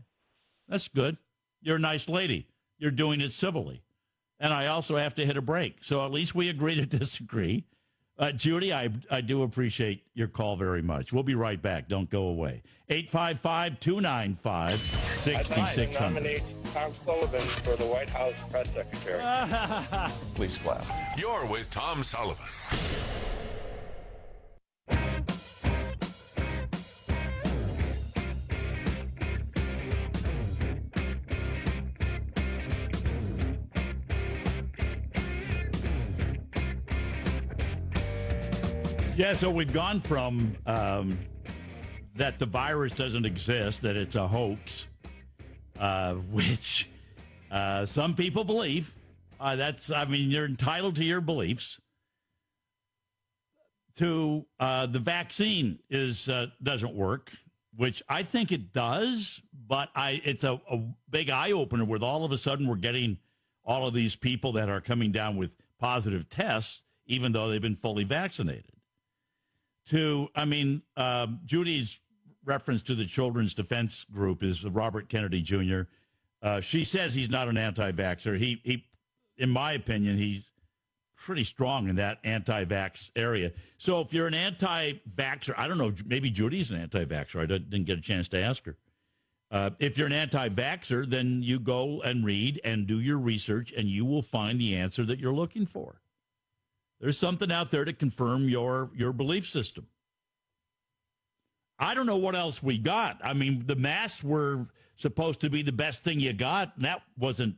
that's 0.67 0.87
good. 0.87 1.17
You're 1.61 1.77
a 1.77 1.79
nice 1.79 2.07
lady. 2.07 2.47
You're 2.77 2.91
doing 2.91 3.21
it 3.21 3.31
civilly. 3.31 3.81
And 4.39 4.51
I 4.53 4.67
also 4.67 4.97
have 4.97 5.13
to 5.15 5.25
hit 5.25 5.37
a 5.37 5.41
break. 5.41 5.83
So 5.83 6.03
at 6.03 6.11
least 6.11 6.33
we 6.33 6.49
agree 6.49 6.75
to 6.75 6.85
disagree. 6.99 7.65
Uh, 8.17 8.31
Judy, 8.31 8.73
I, 8.73 8.89
I 9.09 9.21
do 9.21 9.43
appreciate 9.43 10.03
your 10.13 10.27
call 10.27 10.55
very 10.55 10.81
much. 10.81 11.13
We'll 11.13 11.23
be 11.23 11.35
right 11.35 11.61
back. 11.61 11.87
Don't 11.87 12.09
go 12.09 12.23
away. 12.23 12.61
855 12.89 13.79
295 13.79 15.27
I'd 15.27 15.33
like 15.33 15.45
to 15.45 15.67
6600. 15.67 16.60
Nominate 16.73 16.93
Tom 16.93 17.05
Sullivan 17.05 17.41
for 17.63 17.75
the 17.75 17.85
White 17.85 18.09
House 18.09 18.35
press 18.49 18.67
secretary. 18.73 19.21
Please 20.35 20.57
clap. 20.57 20.85
You're 21.17 21.45
with 21.47 21.69
Tom 21.69 22.03
Sullivan. 22.03 22.45
Yeah, 39.17 39.33
so 39.33 39.51
we've 39.51 39.71
gone 39.71 40.01
from 40.01 40.55
um, 40.65 41.19
that 42.15 42.39
the 42.39 42.45
virus 42.47 42.91
doesn't 42.93 43.25
exist, 43.25 43.81
that 43.81 43.95
it's 43.95 44.15
a 44.15 44.27
hoax, 44.27 44.87
uh, 45.81 46.13
which 46.31 46.89
uh, 47.51 47.85
some 47.85 48.15
people 48.15 48.45
believe. 48.45 48.93
Uh, 49.39 49.57
that's, 49.57 49.91
I 49.91 50.05
mean, 50.05 50.29
you're 50.29 50.45
entitled 50.45 50.95
to 50.95 51.03
your 51.03 51.19
beliefs. 51.19 51.81
To 53.97 54.45
uh, 54.59 54.85
the 54.85 54.99
vaccine 54.99 55.79
is 55.89 56.29
uh, 56.29 56.47
doesn't 56.63 56.95
work, 56.95 57.29
which 57.75 58.01
I 58.07 58.23
think 58.23 58.53
it 58.53 58.71
does, 58.71 59.41
but 59.67 59.89
I 59.93 60.21
it's 60.23 60.45
a, 60.45 60.61
a 60.71 60.79
big 61.09 61.29
eye 61.29 61.51
opener 61.51 61.83
with 61.83 62.01
all 62.01 62.23
of 62.23 62.31
a 62.31 62.37
sudden 62.37 62.69
we're 62.69 62.77
getting 62.77 63.17
all 63.65 63.85
of 63.85 63.93
these 63.93 64.15
people 64.15 64.53
that 64.53 64.69
are 64.69 64.79
coming 64.79 65.11
down 65.11 65.35
with 65.35 65.57
positive 65.77 66.29
tests, 66.29 66.83
even 67.05 67.33
though 67.33 67.49
they've 67.49 67.61
been 67.61 67.75
fully 67.75 68.05
vaccinated 68.05 68.71
to, 69.87 70.29
I 70.35 70.45
mean, 70.45 70.81
um, 70.95 71.41
Judy's 71.45 71.99
reference 72.45 72.81
to 72.83 72.95
the 72.95 73.05
Children's 73.05 73.53
Defense 73.53 74.05
Group 74.11 74.43
is 74.43 74.65
Robert 74.65 75.09
Kennedy 75.09 75.41
Jr. 75.41 75.81
Uh, 76.41 76.59
she 76.59 76.83
says 76.83 77.13
he's 77.13 77.29
not 77.29 77.47
an 77.47 77.57
anti-vaxxer. 77.57 78.37
He, 78.37 78.61
he, 78.63 78.85
in 79.37 79.49
my 79.49 79.73
opinion, 79.73 80.17
he's 80.17 80.51
pretty 81.15 81.43
strong 81.43 81.87
in 81.87 81.95
that 81.97 82.17
anti-vax 82.23 83.11
area. 83.15 83.51
So 83.77 84.01
if 84.01 84.13
you're 84.13 84.27
an 84.27 84.33
anti-vaxxer, 84.33 85.53
I 85.55 85.67
don't 85.67 85.77
know, 85.77 85.93
maybe 86.05 86.31
Judy's 86.31 86.71
an 86.71 86.81
anti-vaxxer. 86.81 87.41
I 87.41 87.45
didn't 87.45 87.83
get 87.83 87.99
a 87.99 88.01
chance 88.01 88.27
to 88.29 88.37
ask 88.37 88.65
her. 88.65 88.77
Uh, 89.51 89.69
if 89.79 89.97
you're 89.97 90.07
an 90.07 90.13
anti-vaxxer, 90.13 91.07
then 91.09 91.43
you 91.43 91.59
go 91.59 92.01
and 92.01 92.25
read 92.25 92.59
and 92.63 92.87
do 92.87 92.99
your 92.99 93.17
research, 93.17 93.73
and 93.75 93.87
you 93.87 94.05
will 94.05 94.21
find 94.21 94.59
the 94.59 94.75
answer 94.75 95.03
that 95.03 95.19
you're 95.19 95.33
looking 95.33 95.65
for. 95.65 96.01
There's 97.01 97.17
something 97.17 97.51
out 97.51 97.69
there 97.71 97.83
to 97.83 97.93
confirm 97.93 98.47
your 98.47 98.91
your 98.95 99.11
belief 99.11 99.47
system. 99.47 99.87
I 101.81 101.95
don't 101.95 102.05
know 102.05 102.17
what 102.17 102.35
else 102.35 102.61
we 102.61 102.77
got. 102.77 103.19
I 103.23 103.33
mean, 103.33 103.63
the 103.65 103.75
masks 103.75 104.23
were 104.23 104.67
supposed 104.97 105.41
to 105.41 105.49
be 105.49 105.63
the 105.63 105.71
best 105.71 106.03
thing 106.03 106.19
you 106.19 106.31
got, 106.31 106.75
and 106.75 106.85
that 106.85 107.01
wasn't 107.17 107.55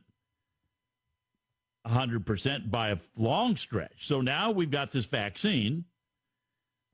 100% 1.86 2.70
by 2.70 2.88
a 2.88 2.96
long 3.18 3.54
stretch. 3.54 4.06
So 4.06 4.22
now 4.22 4.50
we've 4.50 4.70
got 4.70 4.92
this 4.92 5.04
vaccine. 5.04 5.84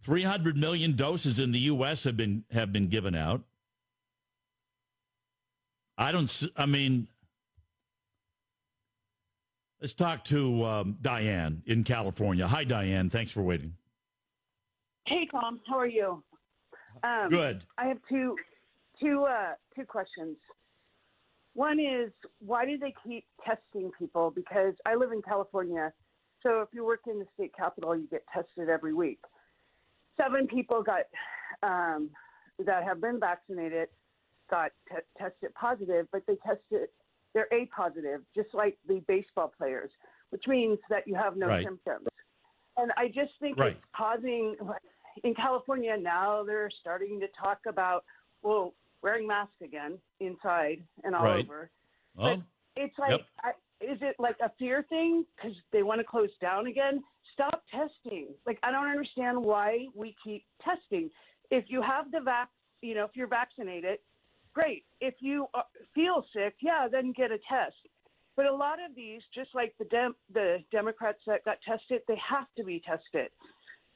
300 0.03 0.57
million 0.57 0.97
doses 0.97 1.39
in 1.39 1.53
the 1.53 1.61
US 1.61 2.03
have 2.05 2.17
been 2.17 2.45
have 2.51 2.73
been 2.73 2.89
given 2.89 3.15
out. 3.15 3.43
I 5.97 6.11
don't 6.11 6.43
I 6.57 6.67
mean 6.67 7.07
Let's 9.81 9.95
talk 9.95 10.25
to 10.25 10.65
um, 10.65 10.99
Diane 11.01 11.63
in 11.67 11.85
California. 11.85 12.47
Hi 12.47 12.65
Diane, 12.65 13.09
thanks 13.09 13.31
for 13.31 13.43
waiting. 13.43 13.75
Hey 15.07 15.29
Tom, 15.31 15.61
how 15.69 15.79
are 15.79 15.87
you? 15.87 16.23
Um, 17.03 17.29
Good. 17.31 17.63
I 17.79 17.87
have 17.87 17.99
two 18.09 18.37
two 19.01 19.25
uh, 19.25 19.55
two 19.75 19.85
questions. 19.85 20.37
One 21.55 21.81
is 21.81 22.13
why 22.39 22.65
do 22.65 22.79
they 22.79 22.95
keep 23.05 23.25
testing 23.45 23.91
people? 23.99 24.31
Because 24.31 24.75
I 24.87 24.95
live 24.95 25.13
in 25.13 25.23
California, 25.23 25.93
so 26.43 26.61
if 26.61 26.69
you 26.73 26.85
work 26.85 27.01
in 27.07 27.19
the 27.19 27.27
state 27.35 27.53
capital, 27.57 27.97
you 27.97 28.07
get 28.11 28.25
tested 28.33 28.69
every 28.69 28.95
week. 28.95 29.21
Seven 30.17 30.47
people 30.47 30.83
got 30.83 31.03
um, 31.63 32.11
that 32.65 32.85
have 32.85 33.01
been 33.01 33.19
vaccinated 33.19 33.89
got 34.51 34.73
t- 34.89 34.97
tested 35.19 35.55
positive, 35.55 36.07
but 36.13 36.23
they 36.27 36.37
tested 36.47 36.89
they're 37.33 37.49
A 37.53 37.67
positive, 37.67 38.23
just 38.35 38.49
like 38.53 38.77
the 38.89 39.03
baseball 39.07 39.53
players, 39.57 39.91
which 40.31 40.45
means 40.49 40.79
that 40.91 41.07
you 41.07 41.15
have 41.15 41.37
no 41.37 41.47
right. 41.47 41.65
symptoms. 41.65 42.09
And 42.77 42.91
I 42.97 43.07
just 43.07 43.33
think 43.41 43.59
right. 43.59 43.73
it's 43.73 43.81
causing 43.97 44.57
in 45.25 45.35
California 45.35 45.97
now 45.97 46.43
they're 46.45 46.71
starting 46.81 47.21
to 47.21 47.27
talk 47.41 47.59
about 47.67 48.05
well 48.43 48.75
wearing 49.03 49.27
masks 49.27 49.55
again 49.63 49.99
inside 50.21 50.83
and 51.05 51.15
all 51.15 51.25
right. 51.25 51.45
over. 51.45 51.71
Well, 52.17 52.37
but 52.37 52.83
it's 52.83 52.99
like, 52.99 53.13
yep. 53.13 53.21
I, 53.43 53.51
is 53.81 53.99
it 54.03 54.17
like 54.19 54.37
a 54.43 54.51
fear 54.59 54.85
thing 54.89 55.25
because 55.37 55.57
they 55.73 55.83
want 55.83 56.01
to 56.01 56.05
close 56.05 56.31
down 56.41 56.67
again? 56.67 57.03
Stop 57.33 57.63
testing. 57.71 58.29
Like 58.47 58.59
I 58.63 58.71
don't 58.71 58.89
understand 58.89 59.43
why 59.43 59.87
we 59.95 60.15
keep 60.23 60.45
testing. 60.63 61.11
If 61.51 61.65
you 61.69 61.83
have 61.83 62.11
the 62.11 62.21
vac, 62.21 62.49
you 62.83 62.95
know, 62.95 63.05
if 63.05 63.11
you're 63.15 63.27
vaccinated, 63.27 63.99
great. 64.53 64.85
If 65.01 65.15
you 65.21 65.47
uh, 65.55 65.63
feel 65.95 66.25
sick, 66.35 66.55
yeah, 66.61 66.89
then 66.91 67.13
get 67.17 67.31
a 67.31 67.39
test. 67.49 67.77
But 68.37 68.47
a 68.47 68.55
lot 68.55 68.79
of 68.85 68.95
these, 68.95 69.21
just 69.35 69.51
like 69.55 69.75
the 69.79 69.85
Dem- 69.87 70.17
the 70.33 70.59
Democrats 70.71 71.19
that 71.27 71.45
got 71.45 71.59
tested, 71.67 72.03
they 72.07 72.19
have 72.29 72.47
to 72.57 72.65
be 72.65 72.81
tested, 72.87 73.31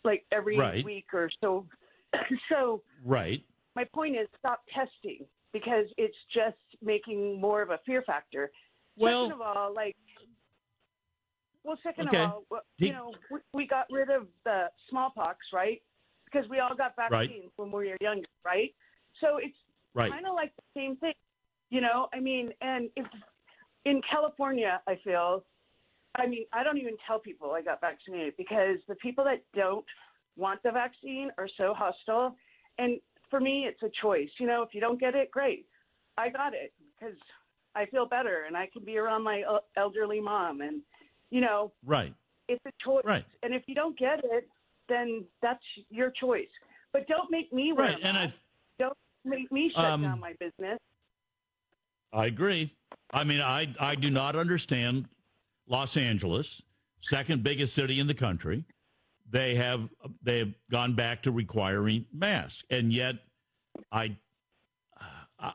like 0.04 0.24
every 0.32 0.58
right. 0.58 0.84
week 0.84 1.06
or 1.12 1.30
so. 1.40 1.66
so 2.48 2.82
right 3.04 3.44
my 3.76 3.84
point 3.84 4.16
is 4.16 4.28
stop 4.38 4.62
testing 4.72 5.26
because 5.52 5.86
it's 5.96 6.16
just 6.32 6.56
making 6.82 7.40
more 7.40 7.62
of 7.62 7.70
a 7.70 7.78
fear 7.86 8.02
factor. 8.02 8.50
Well, 8.96 9.24
second 9.24 9.32
of 9.32 9.40
all, 9.40 9.74
like, 9.74 9.96
well, 11.64 11.78
second 11.82 12.08
okay. 12.08 12.22
of 12.22 12.30
all, 12.30 12.60
you 12.78 12.92
know, 12.92 13.12
we, 13.52 13.66
got 13.66 13.86
rid 13.90 14.10
of 14.10 14.26
the 14.44 14.66
smallpox, 14.90 15.38
right? 15.52 15.80
Because 16.24 16.48
we 16.48 16.60
all 16.60 16.74
got 16.74 16.94
vaccines 16.96 17.30
right. 17.30 17.50
when 17.56 17.72
we 17.72 17.88
were 17.88 17.96
younger, 18.00 18.28
right? 18.44 18.74
So 19.20 19.38
it's 19.38 19.56
right. 19.94 20.10
kind 20.10 20.26
of 20.26 20.34
like 20.34 20.52
the 20.56 20.80
same 20.80 20.96
thing, 20.96 21.14
you 21.70 21.80
know. 21.80 22.08
I 22.12 22.20
mean, 22.20 22.52
and 22.60 22.90
if 22.96 23.06
in 23.84 24.00
California, 24.08 24.80
I 24.86 24.98
feel, 25.02 25.44
I 26.16 26.26
mean, 26.26 26.46
I 26.52 26.62
don't 26.62 26.78
even 26.78 26.96
tell 27.06 27.18
people 27.18 27.52
I 27.52 27.62
got 27.62 27.80
vaccinated 27.80 28.34
because 28.36 28.78
the 28.88 28.94
people 28.96 29.24
that 29.24 29.42
don't 29.54 29.84
want 30.36 30.62
the 30.62 30.70
vaccine 30.70 31.30
are 31.38 31.48
so 31.56 31.74
hostile, 31.74 32.36
and 32.78 33.00
for 33.30 33.40
me, 33.40 33.66
it's 33.66 33.82
a 33.82 33.90
choice. 34.00 34.28
You 34.38 34.46
know, 34.46 34.62
if 34.62 34.74
you 34.74 34.80
don't 34.80 35.00
get 35.00 35.14
it, 35.14 35.30
great. 35.30 35.66
I 36.16 36.28
got 36.28 36.54
it 36.54 36.72
because 36.98 37.16
I 37.74 37.86
feel 37.86 38.06
better 38.06 38.44
and 38.46 38.56
I 38.56 38.68
can 38.72 38.84
be 38.84 38.96
around 38.96 39.22
my 39.22 39.42
elderly 39.76 40.20
mom. 40.20 40.60
And, 40.60 40.82
you 41.30 41.40
know, 41.40 41.72
right. 41.84 42.14
It's 42.48 42.64
a 42.66 42.70
choice. 42.84 43.02
Right. 43.04 43.24
And 43.42 43.54
if 43.54 43.62
you 43.66 43.74
don't 43.74 43.98
get 43.98 44.20
it, 44.22 44.48
then 44.88 45.24
that's 45.42 45.62
your 45.90 46.10
choice. 46.10 46.46
But 46.92 47.08
don't 47.08 47.30
make 47.30 47.52
me 47.52 47.72
wear 47.72 47.88
right. 47.88 47.98
And 48.02 48.16
I 48.16 48.32
don't 48.78 48.96
make 49.24 49.50
me 49.50 49.72
shut 49.74 49.84
um, 49.84 50.02
down 50.02 50.20
my 50.20 50.34
business. 50.38 50.78
I 52.12 52.26
agree. 52.26 52.72
I 53.12 53.24
mean, 53.24 53.40
I 53.40 53.74
I 53.80 53.96
do 53.96 54.10
not 54.10 54.36
understand 54.36 55.08
Los 55.66 55.96
Angeles, 55.96 56.62
second 57.00 57.42
biggest 57.42 57.74
city 57.74 58.00
in 58.00 58.06
the 58.06 58.14
country. 58.14 58.64
They 59.30 59.54
have 59.54 59.90
they 60.22 60.38
have 60.40 60.54
gone 60.70 60.94
back 60.94 61.22
to 61.22 61.32
requiring 61.32 62.06
masks, 62.12 62.62
and 62.70 62.92
yet 62.92 63.16
I 63.90 64.16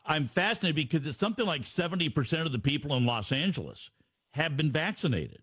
I'm 0.06 0.26
fascinated 0.26 0.76
because 0.76 1.06
it's 1.08 1.19
something 1.19 1.45
like 1.45 1.65
seventy 1.65 2.10
percent 2.10 2.45
of 2.45 2.52
the 2.52 2.60
people 2.60 2.95
in 2.95 3.06
Los 3.06 3.32
Angeles 3.32 3.91
have 4.32 4.58
been 4.58 4.72
vaccinated, 4.72 5.41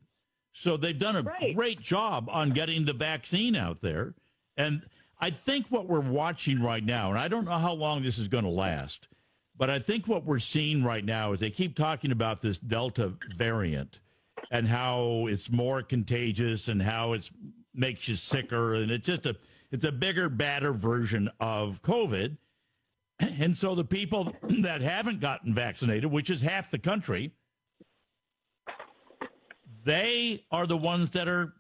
so 0.53 0.77
they've 0.77 0.99
done 0.99 1.17
a 1.17 1.23
right. 1.23 1.55
great 1.55 1.81
job 1.81 2.29
on 2.31 2.51
getting 2.51 2.85
the 2.85 2.93
vaccine 2.93 3.55
out 3.55 3.81
there, 3.81 4.15
and 4.57 4.83
I 5.21 5.31
think 5.31 5.69
what 5.69 5.89
we're 5.89 6.01
watching 6.01 6.61
right 6.61 6.85
now, 6.85 7.11
and 7.11 7.19
I 7.19 7.29
don't 7.29 7.45
know 7.45 7.59
how 7.59 7.73
long 7.73 8.03
this 8.03 8.19
is 8.19 8.29
going 8.29 8.45
to 8.45 8.51
last, 8.51 9.09
but 9.57 9.71
I 9.71 9.79
think 9.79 10.09
what 10.09 10.25
we're 10.25 10.39
seeing 10.41 10.83
right 10.85 11.05
now 11.05 11.33
is 11.33 11.41
they 11.41 11.51
keep 11.51 11.77
talking 11.77 12.13
about 12.13 12.43
this 12.43 12.59
Delta 12.59 13.15
variant 13.37 14.01
and 14.51 14.69
how 14.69 15.27
it's 15.29 15.51
more 15.51 15.83
contagious 15.83 16.69
and 16.69 16.81
how 16.81 17.13
it 17.13 17.31
makes 17.75 18.09
you 18.09 18.17
sicker, 18.17 18.75
and 18.75 18.91
it's 18.91 19.07
just 19.07 19.27
a 19.27 19.37
it's 19.71 19.85
a 19.85 19.93
bigger, 19.93 20.29
badder 20.29 20.73
version 20.73 21.31
of 21.41 21.83
COVID. 21.83 22.37
And 23.19 23.57
so 23.57 23.75
the 23.75 23.85
people 23.85 24.33
that 24.61 24.81
haven't 24.81 25.21
gotten 25.21 25.55
vaccinated, 25.55 26.11
which 26.11 26.31
is 26.31 26.41
half 26.41 26.71
the 26.71 26.79
country, 26.79 27.33
they 29.85 30.45
are 30.51 30.67
the 30.67 30.77
ones 30.77 31.11
that 31.11 31.29
are 31.29 31.53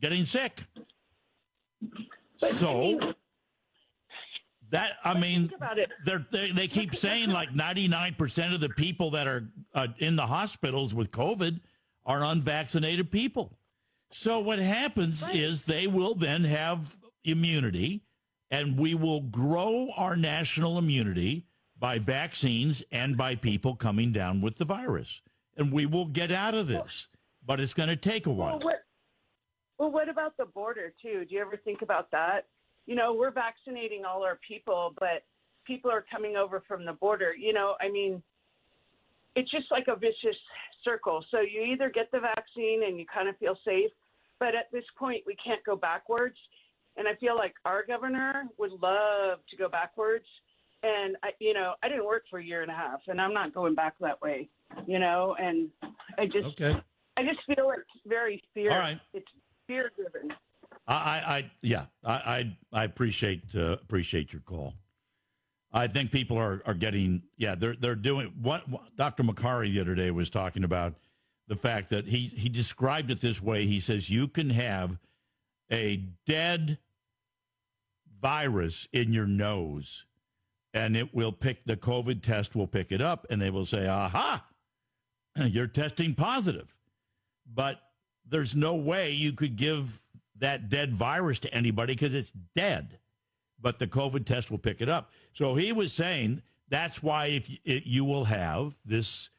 getting 0.00 0.24
sick. 0.24 0.64
But 2.40 2.52
so 2.52 3.14
that 4.70 4.94
I 5.04 5.18
mean, 5.18 5.52
they 6.04 6.16
they 6.32 6.50
they 6.50 6.68
keep 6.68 6.94
saying 6.94 7.30
like 7.30 7.54
ninety 7.54 7.88
nine 7.88 8.14
percent 8.14 8.54
of 8.54 8.60
the 8.60 8.68
people 8.70 9.10
that 9.12 9.26
are 9.26 9.48
uh, 9.74 9.88
in 9.98 10.16
the 10.16 10.26
hospitals 10.26 10.94
with 10.94 11.10
COVID 11.10 11.60
are 12.06 12.22
unvaccinated 12.24 13.10
people. 13.10 13.58
So 14.10 14.38
what 14.38 14.58
happens 14.58 15.22
right. 15.22 15.34
is 15.34 15.64
they 15.64 15.86
will 15.86 16.14
then 16.14 16.44
have 16.44 16.96
immunity, 17.24 18.02
and 18.50 18.78
we 18.78 18.94
will 18.94 19.22
grow 19.22 19.90
our 19.96 20.14
national 20.16 20.78
immunity 20.78 21.46
by 21.78 21.98
vaccines 21.98 22.82
and 22.92 23.16
by 23.16 23.34
people 23.34 23.74
coming 23.74 24.12
down 24.12 24.40
with 24.40 24.58
the 24.58 24.64
virus, 24.64 25.20
and 25.56 25.72
we 25.72 25.86
will 25.86 26.06
get 26.06 26.30
out 26.30 26.54
of 26.54 26.68
this. 26.68 27.08
But 27.44 27.60
it's 27.60 27.74
going 27.74 27.88
to 27.88 27.96
take 27.96 28.26
a 28.26 28.30
while. 28.30 28.58
Well 28.58 28.66
what, 28.66 28.84
well, 29.78 29.90
what 29.90 30.08
about 30.08 30.36
the 30.36 30.46
border 30.46 30.94
too? 31.02 31.24
Do 31.28 31.34
you 31.34 31.40
ever 31.40 31.56
think 31.56 31.82
about 31.82 32.10
that? 32.12 32.46
You 32.86 32.94
know, 32.94 33.12
we're 33.12 33.30
vaccinating 33.30 34.04
all 34.04 34.22
our 34.22 34.38
people, 34.46 34.94
but 34.98 35.24
people 35.66 35.90
are 35.90 36.04
coming 36.10 36.36
over 36.36 36.62
from 36.68 36.84
the 36.84 36.92
border. 36.92 37.34
You 37.34 37.52
know, 37.52 37.74
I 37.80 37.90
mean, 37.90 38.22
it's 39.34 39.50
just 39.50 39.70
like 39.70 39.88
a 39.88 39.96
vicious 39.96 40.36
circle. 40.84 41.24
So 41.30 41.40
you 41.40 41.62
either 41.62 41.90
get 41.90 42.10
the 42.12 42.20
vaccine 42.20 42.82
and 42.86 42.98
you 42.98 43.06
kind 43.12 43.28
of 43.28 43.36
feel 43.38 43.56
safe, 43.64 43.90
but 44.38 44.54
at 44.54 44.70
this 44.72 44.84
point, 44.98 45.22
we 45.26 45.36
can't 45.36 45.64
go 45.64 45.76
backwards. 45.76 46.36
And 46.96 47.08
I 47.08 47.14
feel 47.16 47.36
like 47.36 47.54
our 47.64 47.84
governor 47.84 48.44
would 48.58 48.72
love 48.72 49.38
to 49.50 49.56
go 49.56 49.68
backwards. 49.68 50.26
And 50.82 51.16
I, 51.22 51.30
you 51.40 51.54
know, 51.54 51.74
I 51.82 51.88
didn't 51.88 52.04
work 52.04 52.24
for 52.30 52.38
a 52.38 52.44
year 52.44 52.62
and 52.62 52.70
a 52.70 52.74
half, 52.74 53.00
and 53.08 53.20
I'm 53.20 53.32
not 53.32 53.54
going 53.54 53.74
back 53.74 53.94
that 54.00 54.20
way. 54.20 54.48
You 54.86 54.98
know, 54.98 55.34
and 55.40 55.70
I 56.18 56.26
just, 56.26 56.60
okay. 56.60 56.78
I 57.16 57.22
just 57.22 57.40
feel 57.46 57.72
it's 57.76 58.02
very 58.06 58.42
fear. 58.52 58.70
All 58.70 58.78
right. 58.78 59.00
It's 59.12 59.26
fear 59.66 59.90
driven. 59.96 60.36
I, 60.86 60.92
I, 60.94 61.50
yeah, 61.62 61.86
I, 62.04 62.12
I, 62.12 62.56
I 62.72 62.84
appreciate 62.84 63.42
uh, 63.56 63.72
appreciate 63.72 64.32
your 64.32 64.42
call. 64.42 64.74
I 65.74 65.88
think 65.88 66.12
people 66.12 66.38
are, 66.38 66.62
are 66.64 66.74
getting, 66.74 67.22
yeah, 67.36 67.56
they're 67.56 67.74
they're 67.74 67.96
doing 67.96 68.32
what 68.40 68.62
Dr. 68.96 69.24
Makary 69.24 69.72
the 69.72 69.80
other 69.80 69.96
day 69.96 70.12
was 70.12 70.30
talking 70.30 70.62
about 70.62 70.94
the 71.48 71.56
fact 71.56 71.90
that 71.90 72.06
he, 72.06 72.28
he 72.28 72.48
described 72.48 73.10
it 73.10 73.20
this 73.20 73.42
way. 73.42 73.66
He 73.66 73.80
says 73.80 74.08
you 74.08 74.28
can 74.28 74.50
have 74.50 74.98
a 75.70 75.96
dead 76.26 76.78
virus 78.20 78.86
in 78.92 79.12
your 79.12 79.26
nose 79.26 80.06
and 80.72 80.96
it 80.96 81.14
will 81.14 81.32
pick 81.32 81.64
the 81.64 81.76
COVID 81.76 82.22
test 82.22 82.56
will 82.56 82.66
pick 82.66 82.90
it 82.90 83.02
up 83.02 83.26
and 83.28 83.42
they 83.42 83.50
will 83.50 83.66
say, 83.66 83.86
aha, 83.86 84.44
you're 85.36 85.66
testing 85.66 86.14
positive. 86.14 86.74
But 87.52 87.80
there's 88.26 88.54
no 88.54 88.74
way 88.74 89.10
you 89.10 89.32
could 89.32 89.56
give 89.56 90.00
that 90.38 90.68
dead 90.68 90.94
virus 90.94 91.40
to 91.40 91.52
anybody 91.52 91.94
because 91.94 92.14
it's 92.14 92.32
dead. 92.56 92.98
But 93.64 93.78
the 93.78 93.86
COVID 93.86 94.26
test 94.26 94.50
will 94.50 94.58
pick 94.58 94.82
it 94.82 94.90
up. 94.90 95.10
So 95.32 95.54
he 95.54 95.72
was 95.72 95.90
saying 95.90 96.42
that's 96.68 97.02
why 97.02 97.28
if 97.28 97.50
it, 97.64 97.86
you 97.86 98.04
will 98.04 98.26
have 98.26 98.78
this 98.84 99.30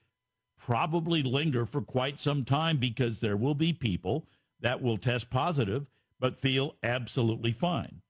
probably 0.58 1.22
linger 1.22 1.64
for 1.64 1.84
quite 1.84 2.20
some 2.20 2.44
time 2.44 2.78
because 2.78 3.20
there 3.20 3.38
will 3.38 3.54
be 3.54 3.72
people 3.72 4.26
that 4.62 4.82
will 4.82 4.98
test 4.98 5.30
positive 5.30 5.86
but 6.20 6.36
feel 6.36 6.76
absolutely 6.82 7.52
fine. 7.52 8.02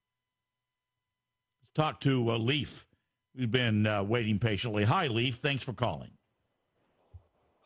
Let's 1.61 1.74
talk 1.76 1.99
to 2.01 2.32
uh, 2.32 2.38
Leaf, 2.38 2.88
who's 3.36 3.47
been 3.47 3.86
uh, 3.86 4.01
waiting 4.03 4.39
patiently. 4.39 4.86
Hi, 4.86 5.07
Leaf. 5.07 5.36
Thanks 5.36 5.66
for 5.66 5.74
calling. 5.74 6.11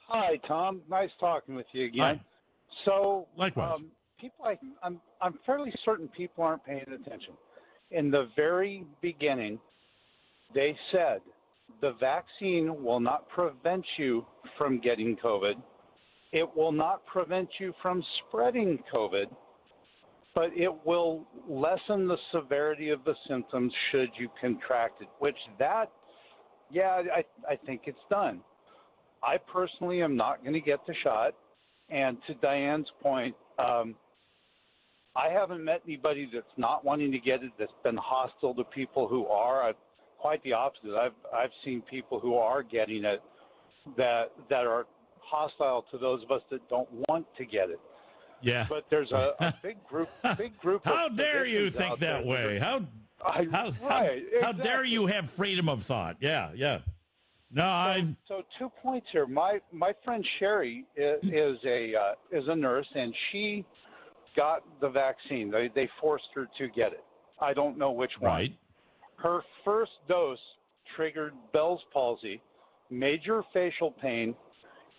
Hi, 0.07 0.37
Tom. 0.47 0.81
Nice 0.89 1.11
talking 1.19 1.53
with 1.53 1.67
you 1.71 1.85
again. 1.85 2.01
Hi. 2.01 2.21
So, 2.83 3.27
Likewise. 3.37 3.73
Um, 3.75 3.91
people, 4.19 4.45
I, 4.45 4.57
I'm 4.81 4.99
I'm 5.21 5.37
fairly 5.45 5.71
certain 5.85 6.07
people 6.07 6.43
aren't 6.43 6.65
paying 6.65 6.81
attention. 6.81 7.35
In 7.91 8.11
the 8.11 8.29
very 8.35 8.85
beginning, 9.01 9.59
they 10.53 10.77
said 10.91 11.21
the 11.81 11.93
vaccine 11.99 12.83
will 12.83 12.99
not 12.99 13.27
prevent 13.29 13.85
you 13.97 14.25
from 14.57 14.79
getting 14.79 15.15
COVID. 15.17 15.55
It 16.31 16.55
will 16.55 16.71
not 16.71 17.05
prevent 17.05 17.49
you 17.59 17.73
from 17.81 18.03
spreading 18.19 18.79
COVID, 18.93 19.25
but 20.35 20.51
it 20.55 20.71
will 20.85 21.25
lessen 21.47 22.07
the 22.07 22.17
severity 22.31 22.89
of 22.89 23.03
the 23.03 23.15
symptoms 23.27 23.73
should 23.91 24.09
you 24.17 24.29
contract 24.39 25.01
it. 25.01 25.09
Which 25.17 25.37
that, 25.57 25.91
yeah, 26.69 27.01
I 27.15 27.23
I 27.49 27.55
think 27.65 27.81
it's 27.85 27.97
done. 28.09 28.41
I 29.23 29.37
personally 29.37 30.01
am 30.03 30.15
not 30.15 30.41
going 30.43 30.53
to 30.53 30.61
get 30.61 30.85
the 30.85 30.93
shot. 31.03 31.33
And 31.89 32.17
to 32.27 32.35
Diane's 32.35 32.87
point, 33.01 33.35
um, 33.57 33.95
I 35.15 35.29
haven't 35.29 35.63
met 35.63 35.81
anybody 35.85 36.29
that's 36.31 36.45
not 36.57 36.85
wanting 36.85 37.11
to 37.11 37.19
get 37.19 37.43
it 37.43 37.51
that's 37.57 37.71
been 37.83 37.97
hostile 37.97 38.53
to 38.55 38.63
people 38.63 39.07
who 39.07 39.25
are. 39.27 39.63
I've, 39.63 39.75
quite 40.19 40.43
the 40.43 40.53
opposite. 40.53 40.95
I've 40.95 41.13
I've 41.33 41.51
seen 41.63 41.81
people 41.81 42.19
who 42.19 42.35
are 42.35 42.61
getting 42.61 43.05
it 43.05 43.21
that 43.97 44.31
that 44.49 44.67
are 44.67 44.85
hostile 45.21 45.85
to 45.91 45.97
those 45.97 46.23
of 46.23 46.31
us 46.31 46.41
that 46.51 46.67
don't 46.69 46.89
want 47.07 47.25
to 47.37 47.45
get 47.45 47.69
it. 47.69 47.79
Yeah. 48.41 48.65
But 48.69 48.85
there's 48.89 49.11
a, 49.11 49.33
a 49.39 49.53
big 49.63 49.83
group 49.87 50.09
big 50.37 50.57
group 50.59 50.81
How 50.83 51.07
dare 51.09 51.45
you 51.45 51.71
think 51.71 51.99
that 51.99 52.25
way? 52.25 52.59
How 52.59 52.81
I- 53.25 53.45
how 53.51 53.71
how, 53.71 53.87
right, 53.87 54.23
how 54.41 54.51
dare 54.51 54.83
you 54.83 55.05
have 55.07 55.29
freedom 55.29 55.67
of 55.69 55.83
thought? 55.83 56.17
Yeah, 56.19 56.51
yeah. 56.55 56.79
No, 57.51 57.63
I 57.65 58.15
So 58.27 58.43
two 58.59 58.69
points 58.81 59.07
here. 59.11 59.25
My 59.25 59.59
my 59.71 59.93
friend 60.05 60.25
Sherry 60.39 60.85
is, 60.95 61.19
is 61.23 61.57
a 61.65 61.95
uh, 61.95 62.13
is 62.37 62.43
a 62.47 62.55
nurse, 62.55 62.87
and 62.93 63.13
she 63.31 63.65
got 64.39 64.63
the 64.79 64.89
vaccine. 64.89 65.51
They 65.51 65.69
they 65.75 65.89
forced 65.99 66.29
her 66.35 66.47
to 66.57 66.67
get 66.69 66.93
it. 66.93 67.03
I 67.41 67.53
don't 67.53 67.77
know 67.77 67.91
which 67.91 68.11
one. 68.19 68.31
right. 68.31 68.53
Her 69.17 69.41
first 69.65 69.91
dose 70.07 70.39
triggered 70.95 71.33
Bell's 71.51 71.81
palsy, 71.93 72.41
major 72.89 73.43
facial 73.53 73.91
pain, 73.91 74.33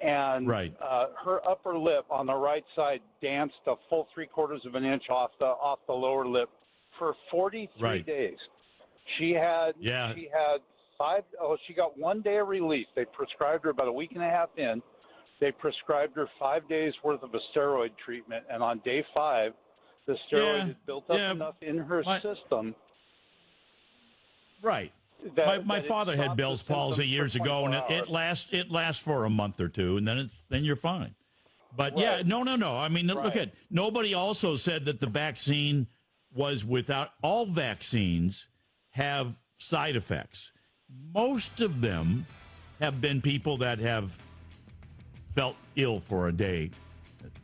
and 0.02 0.46
Right. 0.46 0.74
uh, 0.80 1.06
her 1.24 1.40
upper 1.48 1.76
lip 1.78 2.04
on 2.10 2.26
the 2.26 2.34
right 2.34 2.64
side 2.76 3.00
danced 3.22 3.62
a 3.66 3.74
full 3.88 4.06
three 4.14 4.26
quarters 4.26 4.62
of 4.66 4.74
an 4.74 4.84
inch 4.84 5.04
off 5.08 5.30
the 5.38 5.46
off 5.46 5.78
the 5.86 5.92
lower 6.06 6.26
lip 6.26 6.50
for 6.98 7.14
43 7.30 7.82
Right. 7.82 8.06
days. 8.06 8.38
She 9.18 9.32
had 9.32 9.74
Yeah. 9.78 10.14
she 10.14 10.28
had 10.32 10.58
five 10.98 11.24
oh 11.40 11.56
she 11.66 11.72
got 11.72 11.96
one 11.98 12.20
day 12.20 12.36
of 12.38 12.48
relief. 12.48 12.86
They 12.94 13.06
prescribed 13.06 13.64
her 13.64 13.70
about 13.70 13.88
a 13.88 13.92
week 13.92 14.12
and 14.12 14.22
a 14.22 14.28
half 14.28 14.50
in. 14.58 14.82
They 15.40 15.52
prescribed 15.52 16.16
her 16.16 16.28
five 16.38 16.68
days 16.68 16.92
worth 17.02 17.22
of 17.22 17.34
a 17.34 17.38
steroid 17.54 17.92
treatment, 18.04 18.44
and 18.50 18.62
on 18.62 18.80
day 18.84 19.04
five, 19.14 19.52
the 20.06 20.12
steroid 20.30 20.56
Yeah, 20.58 20.66
had 20.66 20.86
built 20.86 21.04
up 21.10 21.16
yeah. 21.16 21.30
enough 21.32 21.54
in 21.62 21.78
her 21.78 22.02
My- 22.04 22.20
system 22.20 22.74
Right. 24.62 24.92
that 25.36 25.46
my 25.46 25.58
my 25.58 25.80
that 25.80 25.88
father 25.88 26.16
had 26.16 26.36
Bell's 26.36 26.62
palsy 26.62 27.06
years 27.06 27.34
ago, 27.36 27.64
and 27.64 27.74
it, 27.74 27.84
it 27.90 28.08
lasts 28.10 28.48
it 28.52 28.70
lasts 28.70 29.02
for 29.02 29.24
a 29.24 29.30
month 29.30 29.60
or 29.60 29.68
two, 29.68 29.96
and 29.96 30.06
then 30.06 30.18
it's 30.18 30.34
then 30.50 30.64
you're 30.64 30.76
fine. 30.76 31.14
But 31.76 31.96
yeah, 31.96 32.22
no, 32.24 32.42
no, 32.42 32.56
no. 32.56 32.76
I 32.76 32.88
mean, 32.88 33.06
look 33.06 33.36
at 33.36 33.52
nobody 33.70 34.12
also 34.12 34.56
said 34.56 34.84
that 34.86 35.00
the 35.00 35.06
vaccine 35.06 35.86
was 36.34 36.64
without 36.64 37.10
all 37.22 37.46
vaccines 37.46 38.46
have 38.90 39.36
side 39.58 39.96
effects. 39.96 40.52
Most 41.14 41.60
of 41.60 41.80
them 41.80 42.26
have 42.80 43.00
been 43.00 43.22
people 43.22 43.56
that 43.58 43.78
have 43.78 44.20
felt 45.40 45.56
ill 45.76 45.98
for 45.98 46.28
a 46.28 46.32
day, 46.32 46.70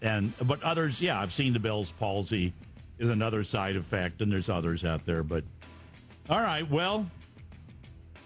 and 0.02 0.30
but 0.42 0.62
others, 0.62 1.00
yeah, 1.00 1.18
I've 1.18 1.32
seen 1.32 1.54
the 1.54 1.58
Bell's 1.58 1.92
palsy 1.92 2.52
is 2.98 3.08
another 3.08 3.42
side 3.42 3.74
effect, 3.74 4.20
and 4.20 4.30
there's 4.30 4.50
others 4.50 4.84
out 4.84 5.06
there. 5.06 5.22
But 5.22 5.44
all 6.28 6.42
right, 6.42 6.70
well, 6.70 7.06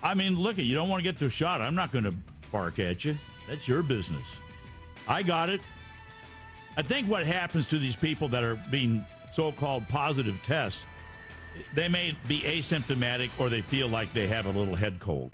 I 0.03 0.15
mean, 0.15 0.35
look, 0.35 0.59
at 0.59 0.65
you 0.65 0.75
don't 0.75 0.89
want 0.89 1.05
to 1.05 1.09
get 1.09 1.21
the 1.21 1.31
shot. 1.31 1.61
I'm 1.61 1.77
not 1.77 1.93
going 1.93 2.03
to 2.03 2.13
bark 2.51 2.81
at 2.81 3.05
you. 3.05 3.17
That's 3.49 3.69
your 3.69 3.85
business. 3.85 4.27
I 5.07 5.23
got 5.23 5.49
it. 5.49 5.61
I 6.77 6.83
think 6.83 7.09
what 7.09 7.25
happens 7.25 7.69
to 7.69 7.79
these 7.79 7.95
people 7.95 8.27
that 8.31 8.43
are 8.43 8.61
being 8.73 9.05
so-called 9.35 9.87
positive 9.87 10.43
tests, 10.43 10.83
they 11.75 11.87
may 11.87 12.17
be 12.27 12.41
asymptomatic 12.41 13.31
or 13.39 13.49
they 13.49 13.61
feel 13.61 13.87
like 13.87 14.13
they 14.13 14.27
have 14.27 14.47
a 14.47 14.51
little 14.51 14.75
head 14.75 14.99
cold. 14.99 15.29